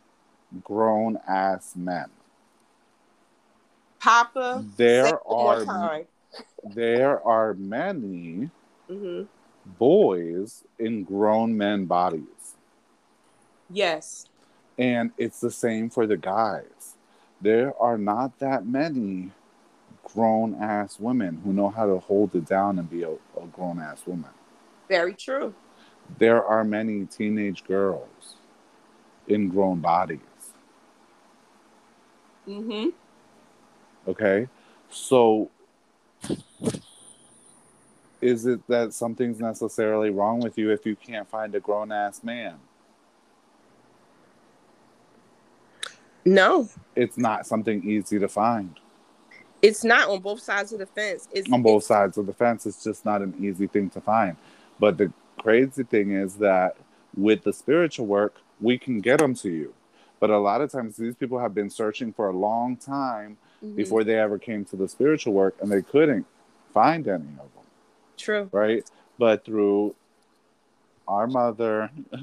grown 0.62 1.18
ass 1.26 1.74
men. 1.74 2.06
Papa. 4.00 4.64
There 4.76 5.04
say 5.04 5.10
it 5.10 5.20
one 5.26 5.66
more 5.66 5.74
are 5.76 6.04
there 6.64 7.22
are 7.26 7.54
many 7.54 8.50
hmm 8.88 9.22
boys 9.78 10.64
in 10.78 11.04
grown 11.04 11.56
men 11.56 11.84
bodies. 11.84 12.56
Yes. 13.70 14.26
And 14.78 15.10
it's 15.18 15.40
the 15.40 15.50
same 15.50 15.90
for 15.90 16.06
the 16.06 16.16
guys. 16.16 16.96
There 17.40 17.72
are 17.80 17.98
not 17.98 18.38
that 18.40 18.66
many 18.66 19.30
grown 20.02 20.54
ass 20.54 20.98
women 20.98 21.40
who 21.44 21.52
know 21.52 21.68
how 21.68 21.86
to 21.86 21.98
hold 21.98 22.34
it 22.34 22.46
down 22.46 22.78
and 22.78 22.90
be 22.90 23.02
a, 23.02 23.10
a 23.10 23.46
grown 23.52 23.78
ass 23.78 24.02
woman. 24.06 24.30
Very 24.88 25.14
true. 25.14 25.54
There 26.18 26.44
are 26.44 26.64
many 26.64 27.04
teenage 27.04 27.64
girls 27.64 28.36
in 29.26 29.48
grown 29.48 29.80
bodies. 29.80 30.20
Mm 32.46 32.64
hmm 32.64 32.88
Okay. 34.08 34.48
So 34.90 35.50
is 38.20 38.46
it 38.46 38.66
that 38.68 38.94
something's 38.94 39.38
necessarily 39.38 40.10
wrong 40.10 40.40
with 40.40 40.58
you 40.58 40.72
if 40.72 40.86
you 40.86 40.96
can't 40.96 41.28
find 41.28 41.54
a 41.54 41.60
grown 41.60 41.92
ass 41.92 42.24
man? 42.24 42.56
No, 46.32 46.68
It's 46.94 47.16
not 47.16 47.46
something 47.46 47.82
easy 47.88 48.18
to 48.18 48.28
find. 48.28 48.78
it's 49.62 49.82
not 49.82 50.08
on 50.08 50.20
both 50.20 50.40
sides 50.40 50.72
of 50.72 50.78
the 50.78 50.86
fence. 50.86 51.26
It's 51.32 51.50
on 51.52 51.62
both 51.62 51.82
it's- 51.84 51.86
sides 51.86 52.18
of 52.18 52.26
the 52.26 52.32
fence. 52.32 52.66
It's 52.66 52.84
just 52.84 53.04
not 53.04 53.22
an 53.22 53.34
easy 53.40 53.66
thing 53.66 53.88
to 53.90 54.00
find. 54.00 54.36
But 54.78 54.98
the 54.98 55.12
crazy 55.40 55.82
thing 55.84 56.12
is 56.12 56.36
that 56.36 56.76
with 57.16 57.42
the 57.42 57.52
spiritual 57.52 58.06
work, 58.06 58.34
we 58.60 58.78
can 58.78 59.00
get 59.00 59.18
them 59.20 59.34
to 59.36 59.50
you. 59.50 59.74
But 60.20 60.30
a 60.30 60.38
lot 60.38 60.60
of 60.60 60.70
times, 60.70 60.96
these 60.96 61.16
people 61.16 61.38
have 61.38 61.54
been 61.54 61.70
searching 61.70 62.12
for 62.12 62.28
a 62.28 62.32
long 62.36 62.76
time 62.76 63.38
Mhm. 63.64 63.74
before 63.76 64.04
they 64.04 64.16
ever 64.18 64.38
came 64.38 64.64
to 64.66 64.76
the 64.76 64.88
spiritual 64.88 65.32
work, 65.32 65.56
and 65.60 65.70
they 65.72 65.82
couldn't 65.82 66.26
find 66.74 67.08
any 67.08 67.24
of 67.44 67.52
them, 67.54 67.66
True. 68.16 68.48
right? 68.52 68.84
But 69.18 69.44
through 69.44 69.94
our 71.08 71.26
mother, 71.26 71.90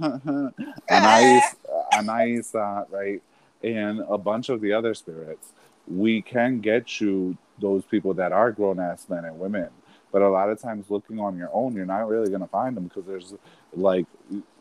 Anais, 0.89 1.41
Anaisa, 1.93 2.85
right, 2.91 3.21
and 3.65 4.01
a 4.07 4.17
bunch 4.17 4.49
of 4.49 4.61
the 4.61 4.73
other 4.73 4.93
spirits, 4.93 5.53
we 5.87 6.21
can 6.21 6.59
get 6.59 7.01
you 7.01 7.37
those 7.59 7.83
people 7.85 8.13
that 8.13 8.31
are 8.31 8.51
grown 8.51 8.79
ass 8.79 9.07
men 9.09 9.25
and 9.25 9.39
women. 9.39 9.69
But 10.11 10.21
a 10.21 10.29
lot 10.29 10.49
of 10.49 10.61
times, 10.61 10.85
looking 10.89 11.19
on 11.19 11.37
your 11.37 11.49
own, 11.51 11.73
you're 11.73 11.85
not 11.85 12.07
really 12.07 12.29
going 12.29 12.41
to 12.41 12.47
find 12.47 12.77
them 12.77 12.85
because 12.85 13.05
there's 13.05 13.33
like, 13.73 14.05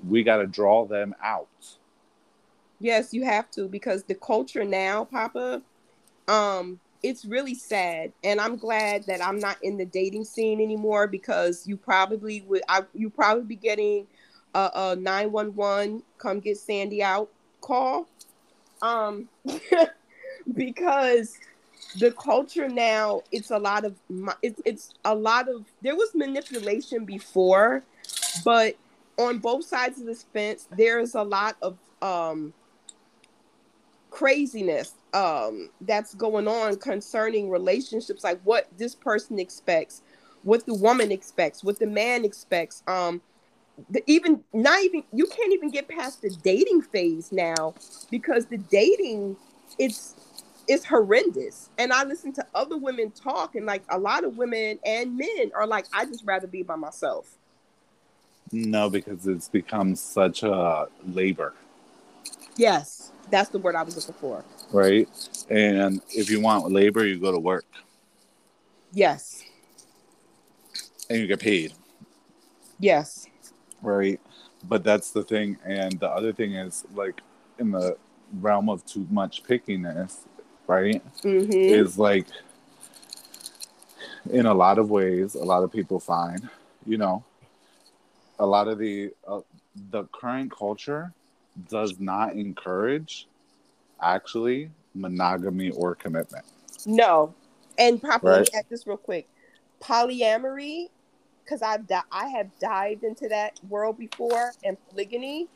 we 0.08 0.22
got 0.24 0.38
to 0.38 0.46
draw 0.46 0.84
them 0.84 1.14
out. 1.22 1.48
Yes, 2.80 3.14
you 3.14 3.24
have 3.24 3.50
to 3.52 3.68
because 3.68 4.04
the 4.04 4.14
culture 4.16 4.64
now, 4.64 5.04
Papa, 5.04 5.62
um, 6.26 6.80
it's 7.02 7.24
really 7.24 7.54
sad, 7.54 8.12
and 8.24 8.40
I'm 8.40 8.56
glad 8.56 9.04
that 9.04 9.24
I'm 9.24 9.38
not 9.38 9.58
in 9.62 9.76
the 9.76 9.84
dating 9.84 10.24
scene 10.24 10.60
anymore 10.60 11.06
because 11.06 11.66
you 11.66 11.76
probably 11.76 12.40
would, 12.42 12.62
I, 12.68 12.82
you 12.94 13.10
probably 13.10 13.44
be 13.44 13.56
getting 13.56 14.06
a, 14.54 14.70
a 14.74 14.96
911 14.96 16.02
come 16.18 16.40
get 16.40 16.58
Sandy 16.58 17.02
out 17.02 17.30
call, 17.60 18.08
um, 18.84 19.28
because 20.54 21.38
the 21.98 22.12
culture 22.12 22.68
now 22.68 23.22
it's 23.30 23.50
a 23.50 23.58
lot 23.58 23.84
of 23.84 23.94
it's 24.42 24.60
it's 24.64 24.94
a 25.04 25.14
lot 25.14 25.48
of 25.48 25.64
there 25.82 25.96
was 25.96 26.10
manipulation 26.14 27.04
before, 27.04 27.82
but 28.44 28.76
on 29.18 29.38
both 29.38 29.64
sides 29.64 30.00
of 30.00 30.06
this 30.06 30.24
fence 30.32 30.68
there's 30.76 31.14
a 31.14 31.22
lot 31.22 31.56
of 31.62 31.78
um 32.02 32.52
craziness 34.10 34.92
um 35.12 35.70
that's 35.80 36.14
going 36.14 36.46
on 36.46 36.76
concerning 36.76 37.48
relationships 37.50 38.22
like 38.22 38.40
what 38.42 38.68
this 38.76 38.94
person 38.94 39.38
expects 39.38 40.02
what 40.44 40.66
the 40.66 40.74
woman 40.74 41.10
expects, 41.10 41.64
what 41.64 41.78
the 41.78 41.86
man 41.86 42.24
expects. 42.24 42.82
Um, 42.86 43.20
the, 43.90 44.02
even 44.06 44.42
not 44.52 44.82
even 44.82 45.02
you 45.12 45.26
can't 45.26 45.52
even 45.52 45.70
get 45.70 45.88
past 45.88 46.22
the 46.22 46.30
dating 46.42 46.82
phase 46.82 47.32
now 47.32 47.74
because 48.10 48.46
the 48.46 48.58
dating 48.58 49.36
it's 49.78 50.14
it's 50.68 50.84
horrendous. 50.84 51.70
And 51.78 51.92
I 51.92 52.04
listen 52.04 52.32
to 52.34 52.46
other 52.54 52.76
women 52.76 53.10
talk, 53.10 53.54
and 53.54 53.66
like 53.66 53.82
a 53.90 53.98
lot 53.98 54.24
of 54.24 54.36
women 54.36 54.78
and 54.84 55.16
men 55.16 55.52
are 55.54 55.66
like, 55.66 55.86
I 55.92 56.04
just 56.06 56.24
rather 56.24 56.46
be 56.46 56.62
by 56.62 56.76
myself. 56.76 57.36
No, 58.52 58.88
because 58.88 59.26
it's 59.26 59.48
become 59.48 59.94
such 59.96 60.42
a 60.42 60.86
labor. 61.06 61.54
Yes, 62.56 63.12
that's 63.30 63.50
the 63.50 63.58
word 63.58 63.74
I 63.74 63.82
was 63.82 63.96
looking 63.96 64.14
for. 64.14 64.44
Right. 64.72 65.08
And 65.50 66.00
if 66.10 66.30
you 66.30 66.40
want 66.40 66.70
labor, 66.70 67.04
you 67.04 67.18
go 67.18 67.32
to 67.32 67.38
work. 67.38 67.66
Yes. 68.92 69.42
And 71.10 71.18
you 71.18 71.26
get 71.26 71.40
paid. 71.40 71.72
Yes. 72.78 73.26
Right. 73.84 74.20
But 74.66 74.82
that's 74.82 75.10
the 75.10 75.22
thing. 75.22 75.58
And 75.64 75.98
the 76.00 76.08
other 76.08 76.32
thing 76.32 76.54
is, 76.54 76.84
like, 76.94 77.20
in 77.58 77.70
the 77.70 77.96
realm 78.40 78.68
of 78.68 78.84
too 78.86 79.06
much 79.10 79.44
pickiness, 79.44 80.20
right? 80.66 81.02
Mm-hmm. 81.22 81.52
Is 81.52 81.98
like, 81.98 82.26
in 84.30 84.46
a 84.46 84.54
lot 84.54 84.78
of 84.78 84.90
ways, 84.90 85.34
a 85.34 85.44
lot 85.44 85.62
of 85.62 85.70
people 85.70 86.00
find, 86.00 86.48
you 86.86 86.96
know, 86.96 87.22
a 88.38 88.46
lot 88.46 88.68
of 88.68 88.78
the 88.78 89.12
uh, 89.26 89.40
the 89.90 90.04
current 90.04 90.50
culture 90.50 91.12
does 91.68 92.00
not 92.00 92.32
encourage 92.32 93.28
actually 94.00 94.70
monogamy 94.94 95.70
or 95.70 95.94
commitment. 95.94 96.44
No, 96.86 97.34
and 97.78 98.00
probably 98.00 98.30
Right. 98.30 98.54
at 98.54 98.68
this 98.68 98.86
real 98.86 98.96
quick, 98.96 99.28
polyamory, 99.80 100.88
because 101.44 101.62
I've 101.62 101.86
di- 101.86 102.02
I 102.10 102.28
have 102.28 102.48
dived 102.58 103.04
into 103.04 103.28
that 103.28 103.60
world 103.68 103.98
before, 103.98 104.52
and 104.64 104.76
polygamy. 104.90 105.48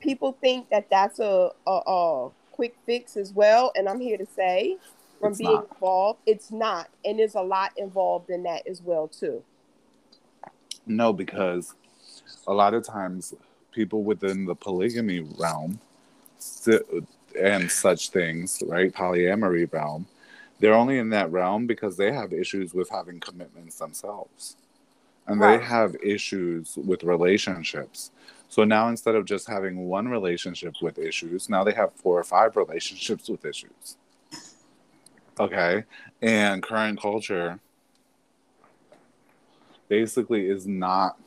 People 0.00 0.36
think 0.40 0.70
that 0.70 0.88
that's 0.90 1.18
a 1.18 1.50
a, 1.66 1.80
a 1.86 2.30
quick 2.52 2.76
fix 2.86 3.16
as 3.16 3.32
well, 3.32 3.72
and 3.76 3.88
I'm 3.88 4.00
here 4.00 4.18
to 4.18 4.26
say, 4.26 4.76
from 5.20 5.30
It's 5.30 5.38
being 5.38 5.52
not. 5.52 5.68
involved, 5.72 6.20
it's 6.26 6.50
not, 6.50 6.88
and 7.04 7.18
there's 7.18 7.34
a 7.34 7.42
lot 7.42 7.72
involved 7.76 8.30
in 8.30 8.42
that 8.44 8.66
as 8.66 8.82
well 8.82 9.08
too. 9.08 9.42
No, 10.86 11.12
because 11.12 11.74
a 12.46 12.52
lot 12.52 12.74
of 12.74 12.84
times 12.84 13.34
people 13.72 14.02
within 14.02 14.44
the 14.46 14.54
polygamy 14.54 15.20
realm 15.20 15.78
and 17.40 17.70
such 17.70 18.10
things, 18.10 18.62
right? 18.66 18.92
Polyamory 18.92 19.70
realm, 19.72 20.06
they're 20.58 20.74
only 20.74 20.98
in 20.98 21.10
that 21.10 21.30
realm 21.30 21.66
because 21.66 21.96
they 21.96 22.12
have 22.12 22.32
issues 22.32 22.74
with 22.74 22.88
having 22.88 23.20
commitments 23.20 23.76
themselves. 23.76 24.56
And 25.28 25.38
Right. 25.38 25.58
they 25.58 25.64
have 25.64 25.94
issues 26.02 26.76
with 26.76 27.04
relationships. 27.04 28.10
So 28.48 28.64
now 28.64 28.88
instead 28.88 29.14
of 29.14 29.26
just 29.26 29.46
having 29.46 29.86
one 29.86 30.08
relationship 30.08 30.76
with 30.80 30.98
issues, 30.98 31.50
now 31.50 31.62
they 31.62 31.74
have 31.74 31.92
four 31.92 32.18
or 32.18 32.24
five 32.24 32.56
relationships 32.56 33.28
with 33.28 33.44
issues. 33.44 33.98
Okay. 35.38 35.84
And 36.22 36.62
current 36.62 37.00
culture 37.00 37.60
basically 39.88 40.48
is 40.48 40.66
not 40.66 41.18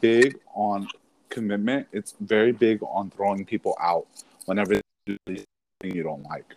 big 0.00 0.38
on 0.54 0.88
commitment. 1.28 1.86
It's 1.92 2.14
very 2.20 2.52
big 2.52 2.82
on 2.82 3.10
throwing 3.10 3.44
people 3.44 3.76
out 3.80 4.06
whenever 4.46 4.74
they 4.74 4.82
do 5.06 5.16
something 5.26 5.96
you 5.96 6.02
don't 6.02 6.24
like. 6.24 6.56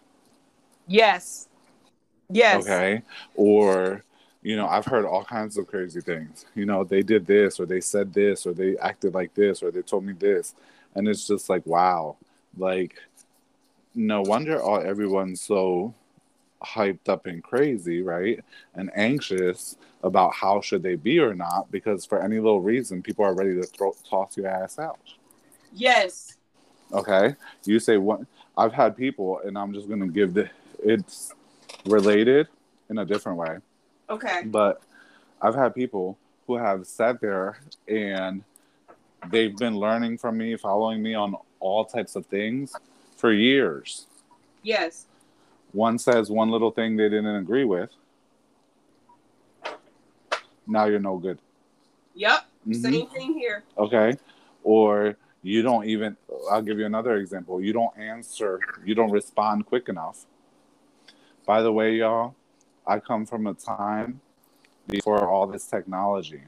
Yes. 0.88 1.48
Yes. 2.30 2.64
Okay. 2.64 3.04
Or, 3.36 4.04
you 4.48 4.56
know, 4.56 4.66
I've 4.66 4.86
heard 4.86 5.04
all 5.04 5.26
kinds 5.26 5.58
of 5.58 5.68
crazy 5.68 6.00
things. 6.00 6.46
You 6.56 6.66
know, 6.66 6.86
they 6.86 7.04
did 7.04 7.28
this 7.28 7.60
or 7.60 7.66
they 7.66 7.82
said 7.82 8.14
this 8.14 8.46
or 8.46 8.54
they 8.54 8.78
acted 8.78 9.14
like 9.14 9.34
this 9.34 9.62
or 9.62 9.72
they 9.72 9.82
told 9.82 10.06
me 10.06 10.14
this. 10.14 10.56
And 10.96 11.06
it's 11.06 11.28
just 11.28 11.50
like, 11.50 11.66
wow. 11.66 12.16
Like, 12.58 12.96
no 13.94 14.22
wonder 14.22 14.62
all 14.62 14.80
everyone's 14.80 15.42
so 15.42 15.94
hyped 16.64 17.10
up 17.10 17.26
and 17.26 17.44
crazy, 17.44 18.02
right? 18.02 18.42
And 18.74 18.90
anxious 18.96 19.76
about 20.02 20.34
how 20.34 20.62
should 20.62 20.82
they 20.82 20.96
be 20.96 21.20
or 21.20 21.34
not, 21.34 21.70
because 21.70 22.06
for 22.06 22.24
any 22.24 22.38
little 22.38 22.62
reason, 22.62 23.04
people 23.04 23.26
are 23.26 23.34
ready 23.34 23.54
to 23.56 23.64
throw 23.64 23.94
toss 24.10 24.38
your 24.38 24.48
ass 24.48 24.80
out. 24.80 24.98
Yes. 25.74 26.38
Okay, 26.94 27.36
you 27.66 27.82
say 27.82 27.98
what? 27.98 28.22
I've 28.58 28.72
had 28.72 28.96
people, 28.96 29.42
and 29.44 29.58
I'm 29.58 29.74
just 29.74 29.90
gonna 29.90 30.08
give 30.08 30.34
the. 30.34 30.50
It's 30.82 31.34
related 31.86 32.48
in 32.90 33.00
a 33.00 33.06
different 33.06 33.38
way, 33.38 33.58
Okay. 34.10 34.44
but 34.46 34.82
I've 35.42 35.56
had 35.56 35.76
people 35.76 36.18
who 36.48 36.56
have 36.58 36.88
sat 36.88 37.20
there 37.22 37.60
and 37.88 38.44
they've 39.30 39.56
been 39.56 39.76
learning 39.78 40.18
from 40.18 40.38
me, 40.38 40.56
following 40.56 41.02
me 41.04 41.14
on 41.14 41.36
all 41.60 41.84
types 41.86 42.16
of 42.16 42.26
things 42.28 42.76
for 43.18 43.32
years. 43.34 44.08
Yes. 44.64 45.06
One 45.74 45.98
says 45.98 46.30
one 46.32 46.50
little 46.50 46.72
thing 46.72 46.96
they 46.96 47.10
didn't 47.10 47.36
agree 47.36 47.66
with. 47.66 47.90
Now 50.66 50.86
you're 50.86 51.00
no 51.00 51.18
good. 51.18 51.40
Yep. 52.16 52.46
Mhm. 52.68 52.82
Same 52.82 53.08
thing 53.10 53.34
here. 53.34 53.64
okay 53.78 54.18
or 54.64 55.16
you 55.44 55.62
don't 55.62 55.86
even 55.86 56.18
i'll 56.52 56.62
give 56.62 56.78
you 56.80 56.86
another 56.86 57.16
example 57.16 57.62
you 57.62 57.72
don't 57.72 57.96
answer 57.98 58.60
you 58.84 58.94
don't 58.94 59.12
respond 59.12 59.66
quick 59.66 59.88
enough 59.88 60.26
by 61.46 61.62
the 61.62 61.72
way 61.72 61.94
y'all 61.96 62.36
i 62.88 63.00
come 63.00 63.26
from 63.26 63.48
a 63.48 63.54
time 63.54 64.20
before 64.88 65.28
all 65.30 65.46
this 65.48 65.66
technology 65.66 66.42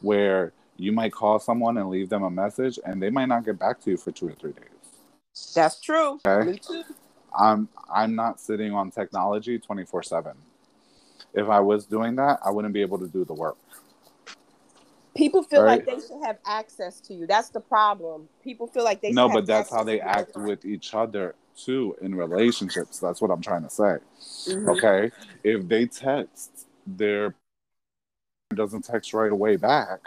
where 0.00 0.52
you 0.76 0.92
might 0.92 1.12
call 1.12 1.38
someone 1.38 1.76
and 1.78 1.88
leave 1.90 2.08
them 2.08 2.22
a 2.22 2.30
message 2.30 2.78
and 2.84 3.02
they 3.02 3.10
might 3.10 3.26
not 3.28 3.44
get 3.44 3.58
back 3.58 3.80
to 3.80 3.90
you 3.90 3.96
for 3.96 4.10
two 4.10 4.28
or 4.28 4.32
three 4.32 4.52
days 4.52 5.52
That's 5.54 5.80
true. 5.80 6.18
Okay. 6.26 6.50
Me 6.52 6.58
too. 6.58 6.82
i'm 7.38 7.68
i'm 7.92 8.14
not 8.14 8.40
sitting 8.40 8.72
on 8.72 8.90
technology 8.90 9.58
24 9.58 10.02
7 10.02 10.32
if 11.34 11.48
i 11.48 11.60
was 11.60 11.86
doing 11.86 12.16
that 12.16 12.38
i 12.44 12.50
wouldn't 12.50 12.74
be 12.74 12.80
able 12.80 12.98
to 12.98 13.08
do 13.08 13.24
the 13.24 13.34
work 13.34 13.56
People 15.16 15.42
feel 15.42 15.62
Right. 15.62 15.84
like 15.84 15.86
they 15.86 16.06
should 16.06 16.24
have 16.24 16.38
access 16.46 17.00
to 17.02 17.14
you. 17.14 17.26
That's 17.26 17.50
the 17.50 17.60
problem. 17.60 18.28
People 18.42 18.66
feel 18.68 18.84
like 18.84 19.02
they 19.02 19.10
no 19.10 19.28
but 19.28 19.44
that's 19.44 19.68
how 19.70 19.82
they 19.82 20.00
act 20.00 20.36
with 20.36 20.64
each 20.64 20.94
other 20.94 21.34
too 21.64 21.96
in 22.00 22.14
relationships 22.14 22.98
that's 22.98 23.20
what 23.20 23.30
i'm 23.30 23.40
trying 23.42 23.62
to 23.62 23.70
say 23.70 23.96
Mhm. 24.46 24.68
okay 24.68 25.10
if 25.44 25.66
they 25.68 25.86
text 25.86 26.66
their 26.86 27.34
doesn't 28.54 28.82
text 28.84 29.12
right 29.14 29.30
away 29.30 29.56
back 29.56 30.00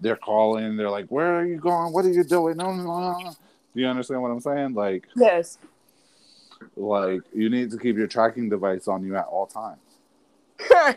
they're 0.00 0.16
calling 0.16 0.76
they're 0.76 0.90
like 0.90 1.06
where 1.08 1.38
are 1.38 1.44
you 1.46 1.56
going 1.56 1.92
what 1.92 2.04
are 2.04 2.12
you 2.12 2.24
doing 2.24 2.56
no 2.56 2.74
no 2.74 2.82
no 2.82 3.18
no." 3.18 3.30
do 3.74 3.80
you 3.80 3.86
understand 3.86 4.20
what 4.22 4.30
i'm 4.30 4.40
saying 4.40 4.74
like 4.74 5.08
Yes. 5.16 5.58
like 6.76 7.22
you 7.32 7.48
need 7.48 7.70
to 7.70 7.78
keep 7.78 7.96
your 7.96 8.06
tracking 8.06 8.48
device 8.48 8.86
on 8.88 9.04
you 9.04 9.16
at 9.16 9.26
all 9.26 9.46
times 9.46 9.80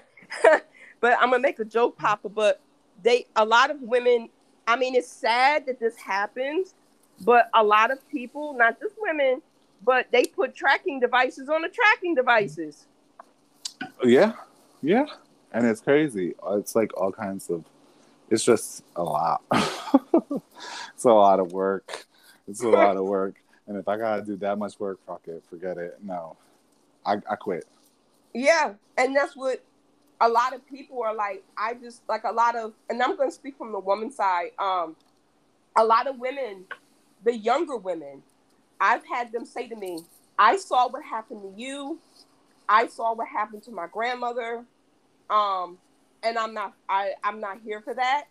but 1.00 1.18
I'm 1.20 1.30
gonna 1.32 1.40
make 1.40 1.60
a 1.60 1.66
joke, 1.66 1.98
Papa. 1.98 2.30
But 2.30 2.62
they, 3.04 3.26
a 3.36 3.46
lot 3.46 3.70
of 3.72 3.82
women. 3.82 4.30
I 4.68 4.76
mean, 4.76 4.96
it's 4.96 5.08
sad 5.12 5.66
that 5.66 5.80
this 5.80 5.96
happens, 5.98 6.74
but 7.22 7.50
a 7.54 7.64
lot 7.64 7.92
of 7.92 8.08
people, 8.10 8.54
not 8.54 8.80
just 8.80 8.96
women, 9.00 9.42
but 9.84 10.08
they 10.12 10.24
put 10.24 10.56
tracking 10.56 11.00
devices 11.00 11.50
on 11.50 11.62
the 11.62 11.70
tracking 11.70 12.16
devices. 12.16 12.86
yeah 14.04 14.34
yeah. 14.82 15.06
And 15.52 15.66
it's 15.66 15.82
crazy. 15.82 16.36
It's 16.52 16.76
like 16.76 16.96
all 17.00 17.12
kinds 17.12 17.50
of 17.50 17.64
it's 18.30 18.44
just 18.44 18.84
a 18.96 19.04
lot. 19.04 19.42
It's 20.96 21.06
a 21.06 21.14
lot 21.14 21.40
of 21.40 21.52
work. 21.52 22.08
It's 22.48 22.64
a 22.64 22.70
lot 22.70 22.98
of 22.98 23.06
work. 23.18 23.36
And 23.68 23.78
if 23.78 23.88
i 23.88 23.96
gotta 23.98 24.24
do 24.24 24.36
that 24.38 24.58
much 24.58 24.80
work 24.80 25.00
fuck 25.06 25.22
it 25.28 25.44
forget 25.50 25.78
it. 25.78 25.98
No. 26.04 26.36
I, 27.06 27.18
I 27.30 27.36
quit. 27.36 27.66
Yeah, 28.34 28.74
and 28.98 29.16
that's 29.16 29.36
what 29.36 29.64
a 30.20 30.28
lot 30.28 30.54
of 30.54 30.68
people 30.68 31.02
are 31.04 31.16
like. 31.16 31.44
I 31.58 31.76
just 31.76 32.02
like 32.10 32.24
a 32.24 32.32
lot 32.32 32.56
of, 32.56 32.74
and 32.90 33.02
I'm 33.02 33.16
going 33.16 33.30
to 33.30 33.36
speak 33.36 33.58
from 33.58 33.72
the 33.72 33.80
woman 33.80 34.12
side. 34.12 34.52
Um, 34.60 34.96
a 35.78 35.86
lot 35.86 36.08
of 36.08 36.20
women, 36.20 36.66
the 37.28 37.38
younger 37.38 37.78
women, 37.78 38.24
I've 38.82 39.06
had 39.06 39.34
them 39.34 39.46
say 39.46 39.70
to 39.70 39.78
me, 39.78 40.06
"I 40.40 40.58
saw 40.58 40.90
what 40.90 41.04
happened 41.06 41.44
to 41.44 41.62
you. 41.62 42.00
I 42.70 42.88
saw 42.88 43.14
what 43.16 43.28
happened 43.30 43.64
to 43.66 43.72
my 43.72 43.88
grandmother, 43.88 44.66
um, 45.30 45.80
and 46.24 46.38
I'm 46.38 46.54
not, 46.54 46.74
I, 46.90 47.14
I'm 47.24 47.40
not 47.42 47.60
here 47.64 47.82
for 47.82 47.94
that." 47.96 48.26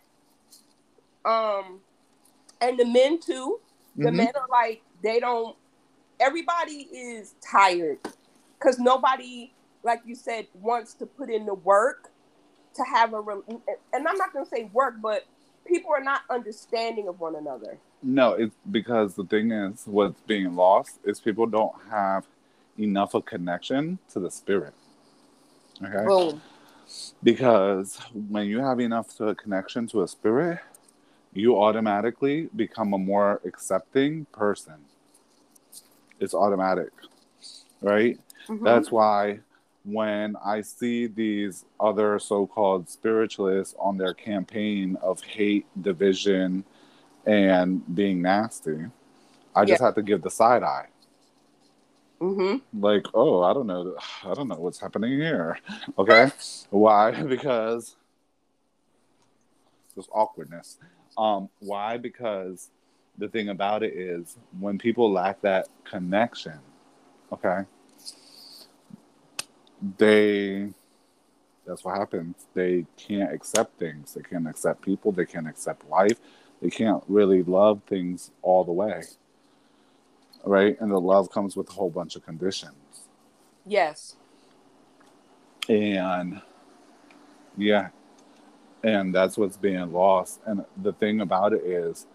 Um, 1.25 1.81
and 2.61 2.79
the 2.79 2.85
men 2.85 3.19
too. 3.19 3.59
The 3.97 4.09
Mhm. 4.09 4.17
men 4.17 4.33
are 4.35 4.47
like 4.49 4.83
they 5.03 5.19
don't. 5.19 5.57
Everybody 6.19 6.89
is 6.91 7.35
tired 7.41 7.99
because 8.59 8.79
nobody, 8.79 9.53
like 9.83 10.01
you 10.05 10.15
said, 10.15 10.47
wants 10.53 10.93
to 10.95 11.05
put 11.07 11.29
in 11.29 11.45
the 11.45 11.53
work 11.55 12.11
to 12.75 12.83
have 12.83 13.13
a. 13.13 13.19
And 13.93 14.07
I'm 14.07 14.17
not 14.17 14.33
going 14.33 14.45
to 14.45 14.49
say 14.51 14.65
work, 14.73 14.95
but 15.01 15.25
people 15.65 15.91
are 15.93 16.03
not 16.03 16.23
understanding 16.29 17.07
of 17.09 17.19
one 17.19 17.35
another. 17.35 17.79
No, 18.01 18.33
it's 18.33 18.55
because 18.69 19.15
the 19.15 19.25
thing 19.25 19.51
is, 19.51 19.83
what's 19.85 20.21
being 20.21 20.55
lost 20.55 20.99
is 21.03 21.19
people 21.19 21.45
don't 21.45 21.75
have 21.89 22.25
enough 22.77 23.13
of 23.13 23.25
connection 23.25 23.99
to 24.13 24.19
the 24.19 24.29
spirit. 24.29 24.73
Okay, 25.83 26.05
Boom. 26.05 26.41
Because 27.21 27.97
when 28.29 28.47
you 28.47 28.59
have 28.59 28.79
enough 28.79 29.15
to 29.17 29.27
a 29.27 29.35
connection 29.35 29.87
to 29.87 30.03
a 30.03 30.07
spirit, 30.07 30.59
you 31.33 31.59
automatically 31.59 32.49
become 32.55 32.93
a 32.93 32.97
more 32.97 33.41
accepting 33.45 34.25
person. 34.31 34.75
It's 36.19 36.33
automatic, 36.33 36.91
right? 37.81 38.17
Mm-hmm. 38.47 38.63
That's 38.63 38.91
why 38.91 39.39
when 39.83 40.35
I 40.43 40.61
see 40.61 41.07
these 41.07 41.65
other 41.79 42.19
so 42.19 42.47
called 42.47 42.89
spiritualists 42.89 43.75
on 43.79 43.97
their 43.97 44.13
campaign 44.13 44.97
of 45.01 45.21
hate, 45.21 45.65
division, 45.81 46.63
and 47.27 47.83
being 47.93 48.21
nasty, 48.21 48.85
I 49.53 49.65
just 49.65 49.81
yeah. 49.81 49.87
have 49.87 49.95
to 49.95 50.01
give 50.01 50.21
the 50.21 50.31
side 50.31 50.63
eye. 50.63 50.87
Mm-hmm. 52.21 52.81
Like, 52.81 53.05
oh, 53.13 53.43
I 53.43 53.53
don't 53.53 53.67
know, 53.67 53.95
I 54.23 54.33
don't 54.33 54.47
know 54.47 54.55
what's 54.55 54.79
happening 54.79 55.19
here. 55.19 55.59
Okay, 55.99 56.31
why? 56.69 57.11
Because 57.23 57.95
there's 59.93 60.07
awkwardness. 60.11 60.77
Um, 61.17 61.49
why? 61.59 61.97
Because 61.97 62.69
the 63.17 63.27
thing 63.27 63.49
about 63.49 63.83
it 63.83 63.93
is 63.93 64.37
when 64.59 64.77
people 64.77 65.11
lack 65.11 65.41
that 65.41 65.67
connection, 65.83 66.59
okay, 67.31 67.65
they 69.97 70.69
that's 71.67 71.83
what 71.83 71.97
happens. 71.97 72.47
They 72.53 72.85
can't 72.95 73.31
accept 73.33 73.77
things. 73.77 74.13
They 74.13 74.21
can't 74.21 74.47
accept 74.47 74.81
people. 74.81 75.11
They 75.11 75.25
can't 75.25 75.47
accept 75.47 75.87
life. 75.89 76.19
They 76.61 76.69
can't 76.69 77.03
really 77.07 77.43
love 77.43 77.81
things 77.87 78.31
all 78.41 78.63
the 78.63 78.71
way. 78.71 79.03
Right? 80.43 80.79
And 80.79 80.91
the 80.91 80.99
love 80.99 81.31
comes 81.31 81.55
with 81.55 81.69
a 81.69 81.73
whole 81.73 81.89
bunch 81.89 82.15
of 82.15 82.25
conditions. 82.25 82.73
Yes. 83.65 84.15
And 85.67 86.41
yeah. 87.57 87.89
And 88.83 89.13
that's 89.13 89.37
what's 89.37 89.57
being 89.57 89.91
lost. 89.91 90.39
And 90.45 90.63
the 90.81 90.93
thing 90.93 91.21
about 91.21 91.53
it 91.53 91.63
is 91.63 92.05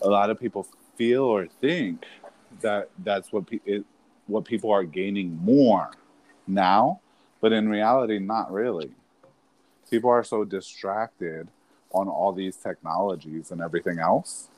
a 0.00 0.08
lot 0.08 0.30
of 0.30 0.40
people 0.40 0.66
feel 0.96 1.24
or 1.24 1.46
think 1.46 2.04
that 2.60 2.90
that's 2.98 3.32
what 3.32 3.46
pe- 3.46 3.60
it, 3.64 3.84
what 4.26 4.44
people 4.44 4.70
are 4.70 4.84
gaining 4.84 5.36
more 5.42 5.90
now, 6.46 7.00
but 7.40 7.52
in 7.52 7.68
reality, 7.68 8.18
not 8.18 8.52
really. 8.52 8.90
People 9.90 10.10
are 10.10 10.24
so 10.24 10.44
distracted 10.44 11.48
on 11.92 12.08
all 12.08 12.32
these 12.32 12.56
technologies 12.56 13.50
and 13.50 13.60
everything 13.60 13.98
else 13.98 14.48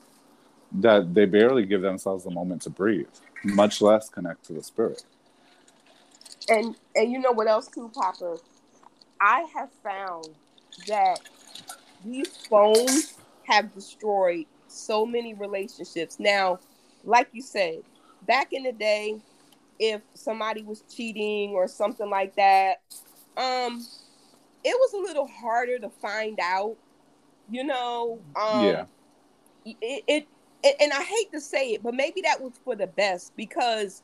that 0.71 1.13
they 1.13 1.25
barely 1.25 1.65
give 1.65 1.81
themselves 1.81 2.25
a 2.25 2.31
moment 2.31 2.61
to 2.63 2.69
breathe, 2.69 3.07
much 3.43 3.81
less 3.81 4.09
connect 4.09 4.43
to 4.45 4.53
the 4.53 4.63
spirit. 4.63 5.03
And 6.49 6.75
and 6.95 7.11
you 7.11 7.19
know 7.19 7.31
what 7.31 7.47
else 7.47 7.67
too, 7.67 7.89
Papa? 7.93 8.37
I 9.19 9.45
have 9.55 9.69
found 9.83 10.29
that 10.87 11.19
these 12.03 12.35
phones 12.49 13.17
have 13.43 13.73
destroyed 13.73 14.45
so 14.67 15.05
many 15.05 15.33
relationships. 15.33 16.19
Now, 16.19 16.59
like 17.03 17.29
you 17.31 17.41
said, 17.41 17.83
back 18.27 18.51
in 18.51 18.63
the 18.63 18.73
day, 18.73 19.19
if 19.79 20.01
somebody 20.13 20.61
was 20.61 20.83
cheating 20.93 21.51
or 21.51 21.67
something 21.67 22.09
like 22.09 22.35
that. 22.35 22.81
Um, 23.37 23.85
it 24.63 24.73
was 24.73 24.93
a 24.93 24.97
little 24.97 25.27
harder 25.27 25.77
to 25.79 25.89
find 25.89 26.39
out, 26.41 26.75
you 27.49 27.63
know. 27.63 28.19
Um, 28.35 28.65
yeah. 28.65 28.85
It, 29.65 30.03
it, 30.07 30.27
it 30.63 30.75
and 30.79 30.93
I 30.93 31.01
hate 31.03 31.31
to 31.31 31.41
say 31.41 31.73
it, 31.73 31.83
but 31.83 31.93
maybe 31.93 32.21
that 32.21 32.41
was 32.41 32.53
for 32.63 32.75
the 32.75 32.87
best 32.87 33.35
because 33.35 34.01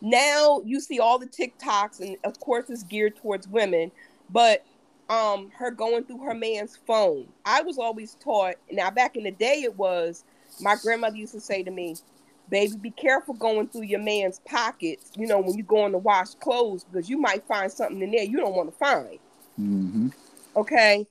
now 0.00 0.62
you 0.64 0.80
see 0.80 0.98
all 0.98 1.18
the 1.18 1.26
TikToks, 1.26 2.00
and 2.00 2.16
of 2.24 2.38
course 2.40 2.70
it's 2.70 2.82
geared 2.84 3.16
towards 3.16 3.48
women, 3.48 3.90
but 4.30 4.64
um, 5.08 5.50
her 5.56 5.70
going 5.70 6.04
through 6.04 6.22
her 6.24 6.34
man's 6.34 6.76
phone. 6.86 7.26
I 7.44 7.62
was 7.62 7.78
always 7.78 8.16
taught. 8.22 8.54
Now, 8.70 8.90
back 8.90 9.16
in 9.16 9.24
the 9.24 9.32
day, 9.32 9.62
it 9.64 9.76
was 9.76 10.24
my 10.60 10.76
grandmother 10.80 11.16
used 11.16 11.34
to 11.34 11.40
say 11.40 11.62
to 11.64 11.70
me, 11.70 11.96
baby, 12.48 12.76
be 12.76 12.90
careful 12.90 13.34
going 13.34 13.68
through 13.68 13.82
your 13.82 14.00
man's 14.00 14.40
pockets, 14.46 15.10
you 15.16 15.26
know, 15.26 15.40
when 15.40 15.56
you 15.56 15.62
go 15.62 15.86
in 15.86 15.92
to 15.92 15.98
wash 15.98 16.34
clothes, 16.34 16.84
because 16.84 17.08
you 17.10 17.18
might 17.18 17.46
find 17.46 17.70
something 17.70 18.00
in 18.00 18.10
there 18.10 18.24
you 18.24 18.36
don't 18.36 18.54
want 18.54 18.70
to 18.70 18.76
find. 18.76 19.18
Mm-hmm. 19.60 20.08
Okay. 20.56 21.06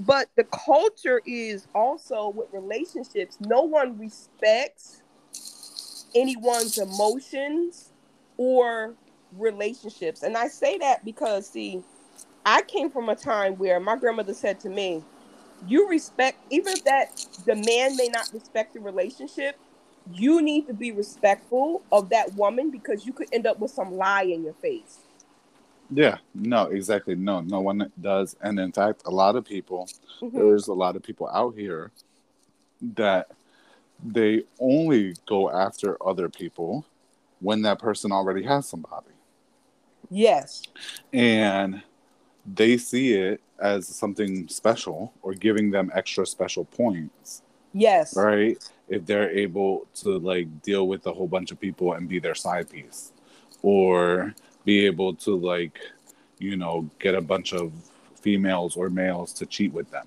But 0.00 0.28
the 0.36 0.44
culture 0.44 1.20
is 1.26 1.66
also 1.74 2.30
with 2.30 2.48
relationships, 2.52 3.38
no 3.40 3.62
one 3.62 3.98
respects 3.98 5.02
anyone's 6.14 6.78
emotions 6.78 7.90
or 8.36 8.94
relationships. 9.36 10.22
And 10.22 10.36
I 10.36 10.48
say 10.48 10.78
that 10.78 11.04
because, 11.04 11.48
see, 11.48 11.82
I 12.44 12.62
came 12.62 12.90
from 12.90 13.08
a 13.08 13.14
time 13.16 13.54
where 13.56 13.80
my 13.80 13.96
grandmother 13.96 14.34
said 14.34 14.60
to 14.60 14.68
me, 14.68 15.02
you 15.66 15.88
respect, 15.88 16.38
even 16.50 16.72
if 16.72 16.84
that 16.84 17.26
the 17.46 17.54
man 17.54 17.96
may 17.96 18.08
not 18.08 18.30
respect 18.32 18.74
the 18.74 18.80
relationship, 18.80 19.58
you 20.12 20.42
need 20.42 20.66
to 20.66 20.74
be 20.74 20.90
respectful 20.92 21.82
of 21.92 22.08
that 22.10 22.34
woman 22.34 22.70
because 22.70 23.06
you 23.06 23.12
could 23.12 23.28
end 23.32 23.46
up 23.46 23.60
with 23.60 23.70
some 23.70 23.96
lie 23.96 24.24
in 24.24 24.42
your 24.42 24.54
face. 24.54 24.98
Yeah, 25.92 26.18
no, 26.34 26.66
exactly. 26.66 27.14
No, 27.14 27.40
no 27.40 27.60
one 27.60 27.90
does. 28.00 28.36
And 28.40 28.58
in 28.58 28.72
fact, 28.72 29.02
a 29.04 29.10
lot 29.10 29.36
of 29.36 29.44
people, 29.44 29.88
mm-hmm. 30.20 30.36
there's 30.36 30.68
a 30.68 30.72
lot 30.72 30.96
of 30.96 31.02
people 31.02 31.28
out 31.28 31.54
here 31.56 31.90
that 32.94 33.28
they 34.04 34.44
only 34.58 35.14
go 35.26 35.50
after 35.50 35.96
other 36.06 36.28
people 36.28 36.84
when 37.40 37.62
that 37.62 37.78
person 37.78 38.12
already 38.12 38.42
has 38.44 38.68
somebody. 38.68 39.10
Yes. 40.10 40.62
And 41.12 41.82
they 42.46 42.76
see 42.76 43.14
it 43.14 43.40
as 43.60 43.86
something 43.86 44.48
special 44.48 45.12
or 45.22 45.34
giving 45.34 45.70
them 45.70 45.90
extra 45.94 46.26
special 46.26 46.64
points. 46.64 47.42
Yes. 47.72 48.16
Right? 48.16 48.58
if 48.92 49.06
they're 49.06 49.30
able 49.30 49.86
to 49.94 50.18
like 50.18 50.62
deal 50.62 50.86
with 50.86 51.06
a 51.06 51.12
whole 51.12 51.26
bunch 51.26 51.50
of 51.50 51.58
people 51.58 51.94
and 51.94 52.08
be 52.08 52.18
their 52.18 52.34
side 52.34 52.68
piece 52.68 53.10
or 53.62 54.34
be 54.64 54.86
able 54.86 55.14
to 55.14 55.36
like 55.36 55.78
you 56.38 56.56
know 56.56 56.88
get 56.98 57.14
a 57.14 57.20
bunch 57.20 57.52
of 57.52 57.72
females 58.20 58.76
or 58.76 58.88
males 58.88 59.32
to 59.32 59.46
cheat 59.46 59.72
with 59.72 59.90
them 59.90 60.06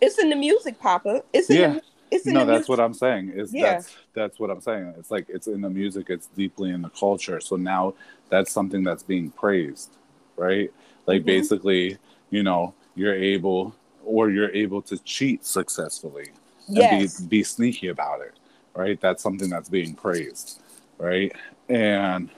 it's 0.00 0.18
in 0.18 0.30
the 0.30 0.36
music 0.36 0.78
papa 0.78 1.22
it's 1.32 1.48
in 1.50 1.56
yeah 1.56 1.72
the, 1.74 1.82
it's 2.10 2.26
in 2.26 2.34
no 2.34 2.40
that's 2.40 2.68
music. 2.68 2.68
what 2.68 2.80
i'm 2.80 2.94
saying 2.94 3.28
is 3.30 3.52
yeah. 3.52 3.74
that's 3.74 3.96
that's 4.14 4.38
what 4.40 4.50
i'm 4.50 4.60
saying 4.60 4.92
it's 4.98 5.10
like 5.10 5.26
it's 5.28 5.46
in 5.46 5.60
the 5.60 5.70
music 5.70 6.06
it's 6.10 6.26
deeply 6.28 6.70
in 6.70 6.82
the 6.82 6.90
culture 6.90 7.40
so 7.40 7.56
now 7.56 7.94
that's 8.28 8.50
something 8.50 8.82
that's 8.82 9.02
being 9.02 9.30
praised 9.30 9.96
right 10.36 10.72
like 11.06 11.20
mm-hmm. 11.20 11.26
basically 11.26 11.96
you 12.30 12.42
know 12.42 12.74
you're 12.96 13.14
able 13.14 13.74
or 14.04 14.30
you're 14.30 14.50
able 14.50 14.80
to 14.80 14.96
cheat 14.98 15.44
successfully 15.44 16.30
yes. 16.68 17.18
and 17.18 17.28
be, 17.28 17.38
be 17.38 17.42
sneaky 17.44 17.88
about 17.88 18.20
it, 18.20 18.34
right? 18.74 19.00
That's 19.00 19.22
something 19.22 19.50
that's 19.50 19.68
being 19.68 19.94
praised, 19.94 20.62
right? 20.98 21.32
And 21.68 22.30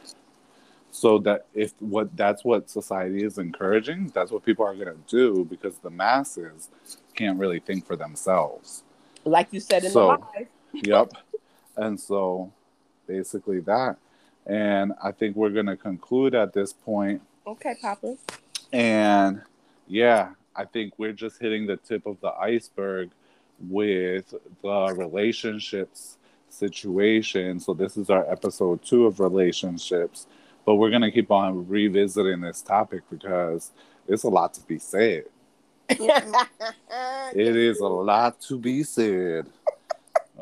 so 0.99 1.18
that 1.18 1.46
if 1.55 1.74
what 1.78 2.16
that's 2.16 2.44
what 2.44 2.68
society 2.68 3.22
is 3.22 3.38
encouraging, 3.38 4.11
that's 4.12 4.32
what 4.32 4.44
people 4.44 4.64
are 4.64 4.74
going 4.74 4.88
to 4.88 4.99
do 5.07 5.44
because 5.44 5.78
the 5.78 5.90
masses 5.90 6.70
can't 7.14 7.38
really 7.38 7.61
think 7.61 7.86
for 7.86 7.94
themselves. 7.94 8.82
Like 9.24 9.53
you 9.53 9.61
said 9.61 9.84
in 9.84 9.92
so, 9.92 10.18
the 10.32 10.38
live. 10.40 10.49
yep. 10.72 11.12
And 11.76 12.01
so 12.01 12.53
basically 13.07 13.61
that. 13.61 13.96
And 14.44 14.92
I 15.01 15.12
think 15.12 15.36
we're 15.36 15.51
going 15.51 15.66
to 15.66 15.76
conclude 15.76 16.34
at 16.34 16.53
this 16.53 16.72
point. 16.72 17.22
Okay, 17.46 17.76
Papa. 17.80 18.16
And 18.72 19.42
yeah, 19.86 20.30
I 20.57 20.64
think 20.64 20.94
we're 20.99 21.12
just 21.12 21.40
hitting 21.40 21.66
the 21.66 21.76
tip 21.76 22.07
of 22.07 22.20
the 22.20 22.32
iceberg 22.32 23.11
with 23.61 24.34
the 24.62 24.94
relationships 24.96 26.18
situation. 26.49 27.61
So 27.61 27.72
this 27.72 27.96
is 27.96 28.11
our 28.11 28.28
episode 28.28 28.82
two 28.84 29.07
of 29.07 29.20
relationships, 29.20 30.26
but 30.69 30.75
we're 30.75 30.91
gonna 30.91 31.11
keep 31.11 31.31
on 31.31 31.66
revisiting 31.66 32.43
this 32.43 32.61
topic 32.61 33.01
because 33.09 33.71
it's 34.07 34.25
a 34.25 34.29
lot 34.29 34.53
to 34.53 34.61
be 34.64 34.79
said. 34.79 35.25
it 35.89 37.57
is 37.57 37.81
a 37.81 37.87
lot 37.87 38.39
to 38.43 38.59
be 38.59 38.83
said. 38.83 39.47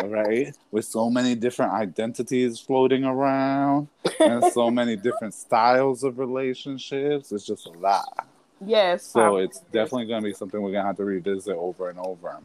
All 0.00 0.08
right, 0.08 0.52
with 0.72 0.84
so 0.84 1.08
many 1.08 1.36
different 1.36 1.74
identities 1.74 2.58
floating 2.58 3.04
around 3.04 3.86
and 4.18 4.42
so 4.52 4.68
many 4.68 4.96
different 4.96 5.32
styles 5.32 6.02
of 6.02 6.18
relationships, 6.18 7.30
it's 7.30 7.46
just 7.46 7.66
a 7.66 7.78
lot. 7.78 8.26
Yes. 8.60 9.06
So 9.06 9.36
it's 9.36 9.60
definitely 9.70 10.06
going 10.06 10.22
to 10.22 10.28
be 10.28 10.34
something 10.34 10.60
we're 10.60 10.72
going 10.72 10.82
to 10.82 10.88
have 10.88 10.96
to 10.96 11.04
revisit 11.04 11.54
over 11.54 11.88
and 11.88 12.00
over. 12.00 12.38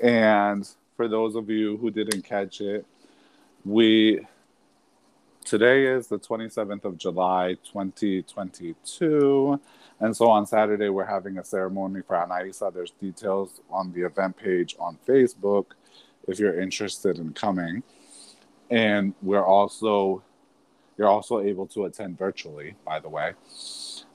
And 0.00 0.66
for 0.96 1.06
those 1.06 1.34
of 1.34 1.50
you 1.50 1.76
who 1.76 1.90
didn't 1.90 2.22
catch 2.22 2.62
it, 2.62 2.86
we 3.66 4.26
today 5.48 5.86
is 5.86 6.08
the 6.08 6.18
27th 6.18 6.84
of 6.84 6.98
July, 6.98 7.54
2022. 7.64 9.58
And 9.98 10.14
so 10.14 10.28
on 10.28 10.44
Saturday, 10.44 10.90
we're 10.90 11.06
having 11.06 11.38
a 11.38 11.44
ceremony 11.44 12.02
for 12.06 12.16
Anaisa. 12.16 12.72
There's 12.72 12.90
details 12.90 13.62
on 13.70 13.90
the 13.94 14.02
event 14.02 14.36
page 14.36 14.76
on 14.78 14.98
Facebook 15.08 15.68
if 16.26 16.38
you're 16.38 16.60
interested 16.60 17.16
in 17.18 17.32
coming. 17.32 17.82
And 18.70 19.14
we're 19.22 19.44
also, 19.44 20.22
you're 20.98 21.08
also 21.08 21.40
able 21.40 21.66
to 21.68 21.86
attend 21.86 22.18
virtually, 22.18 22.74
by 22.84 23.00
the 23.00 23.08
way. 23.08 23.32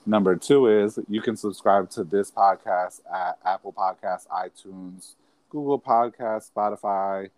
Number 0.05 0.35
two 0.35 0.67
is 0.67 0.99
you 1.09 1.21
can 1.21 1.35
subscribe 1.35 1.89
to 1.91 2.03
this 2.03 2.29
podcast 2.29 3.01
at 3.11 3.39
Apple 3.43 3.73
Podcasts, 3.73 4.27
iTunes, 4.27 5.15
Google 5.49 5.79
Podcasts, 5.79 6.51
Spotify, 6.55 7.31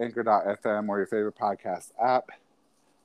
Anchor.fm, 0.00 0.88
or 0.88 0.98
your 0.98 1.06
favorite 1.08 1.36
podcast 1.36 1.90
app. 2.00 2.30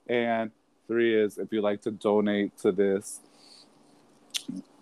And 0.09 0.51
three 0.87 1.15
is 1.15 1.37
if 1.37 1.51
you'd 1.51 1.61
like 1.61 1.81
to 1.83 1.91
donate 1.91 2.57
to 2.59 2.71
this, 2.71 3.21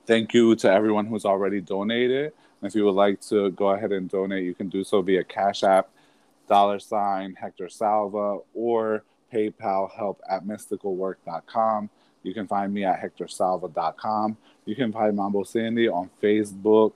thank 0.07 0.33
you 0.33 0.55
to 0.55 0.71
everyone 0.71 1.05
who's 1.05 1.25
already 1.25 1.59
donated. 1.61 2.31
And 2.61 2.69
if 2.69 2.73
you 2.73 2.85
would 2.85 2.95
like 2.95 3.21
to 3.27 3.51
go 3.51 3.69
ahead 3.69 3.91
and 3.91 4.09
donate, 4.09 4.45
you 4.45 4.55
can 4.55 4.69
do 4.69 4.83
so 4.83 5.01
via 5.01 5.23
Cash 5.23 5.63
App, 5.63 5.89
dollar 6.47 6.79
sign 6.79 7.35
Hector 7.35 7.69
Salva, 7.69 8.39
or 8.53 9.03
PayPal 9.31 9.91
help 9.93 10.21
at 10.29 10.45
mysticalwork.com. 10.45 11.89
You 12.23 12.33
can 12.33 12.47
find 12.47 12.73
me 12.73 12.85
at 12.85 13.01
hectorsalva.com. 13.01 14.37
You 14.65 14.75
can 14.75 14.91
find 14.91 15.15
Mambo 15.15 15.43
Sandy 15.43 15.87
on 15.87 16.09
Facebook, 16.21 16.93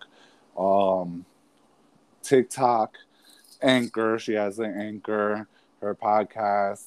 um, 0.57 1.25
TikTok, 2.23 2.95
Anchor. 3.61 4.17
She 4.19 4.33
has 4.33 4.59
an 4.59 4.73
Anchor, 4.79 5.47
her 5.81 5.95
podcast, 5.95 6.85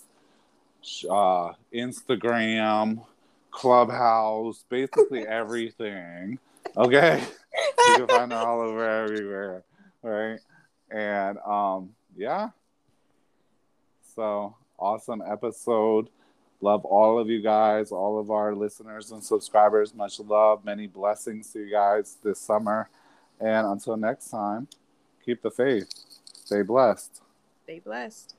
uh, 1.11 1.53
Instagram, 1.73 3.05
Clubhouse, 3.51 4.65
basically 4.69 5.27
everything. 5.27 6.39
Okay. 6.77 7.23
you 7.89 7.95
can 7.97 8.09
find 8.09 8.33
her 8.33 8.39
all 8.39 8.61
over 8.61 8.89
everywhere. 8.89 9.63
Right. 10.03 10.41
And 10.91 11.39
um, 11.39 11.91
yeah. 12.17 12.51
So 14.15 14.57
awesome 14.79 15.23
episode. 15.27 16.09
Love 16.61 16.85
all 16.85 17.19
of 17.19 17.29
you 17.29 17.43
guys, 17.43 17.93
all 17.93 18.19
of 18.19 18.31
our 18.31 18.55
listeners 18.55 19.11
and 19.11 19.23
subscribers. 19.23 19.95
Much 19.95 20.19
love, 20.21 20.65
many 20.65 20.87
blessings 20.87 21.53
to 21.53 21.61
you 21.61 21.71
guys 21.71 22.17
this 22.23 22.41
summer. 22.41 22.89
And 23.41 23.67
until 23.67 23.97
next 23.97 24.31
time, 24.31 24.69
keep 25.25 25.43
the 25.43 25.51
faith. 25.51 25.89
Stay 26.33 26.63
blessed. 26.63 27.21
Stay 27.65 27.81
blessed. 27.81 28.35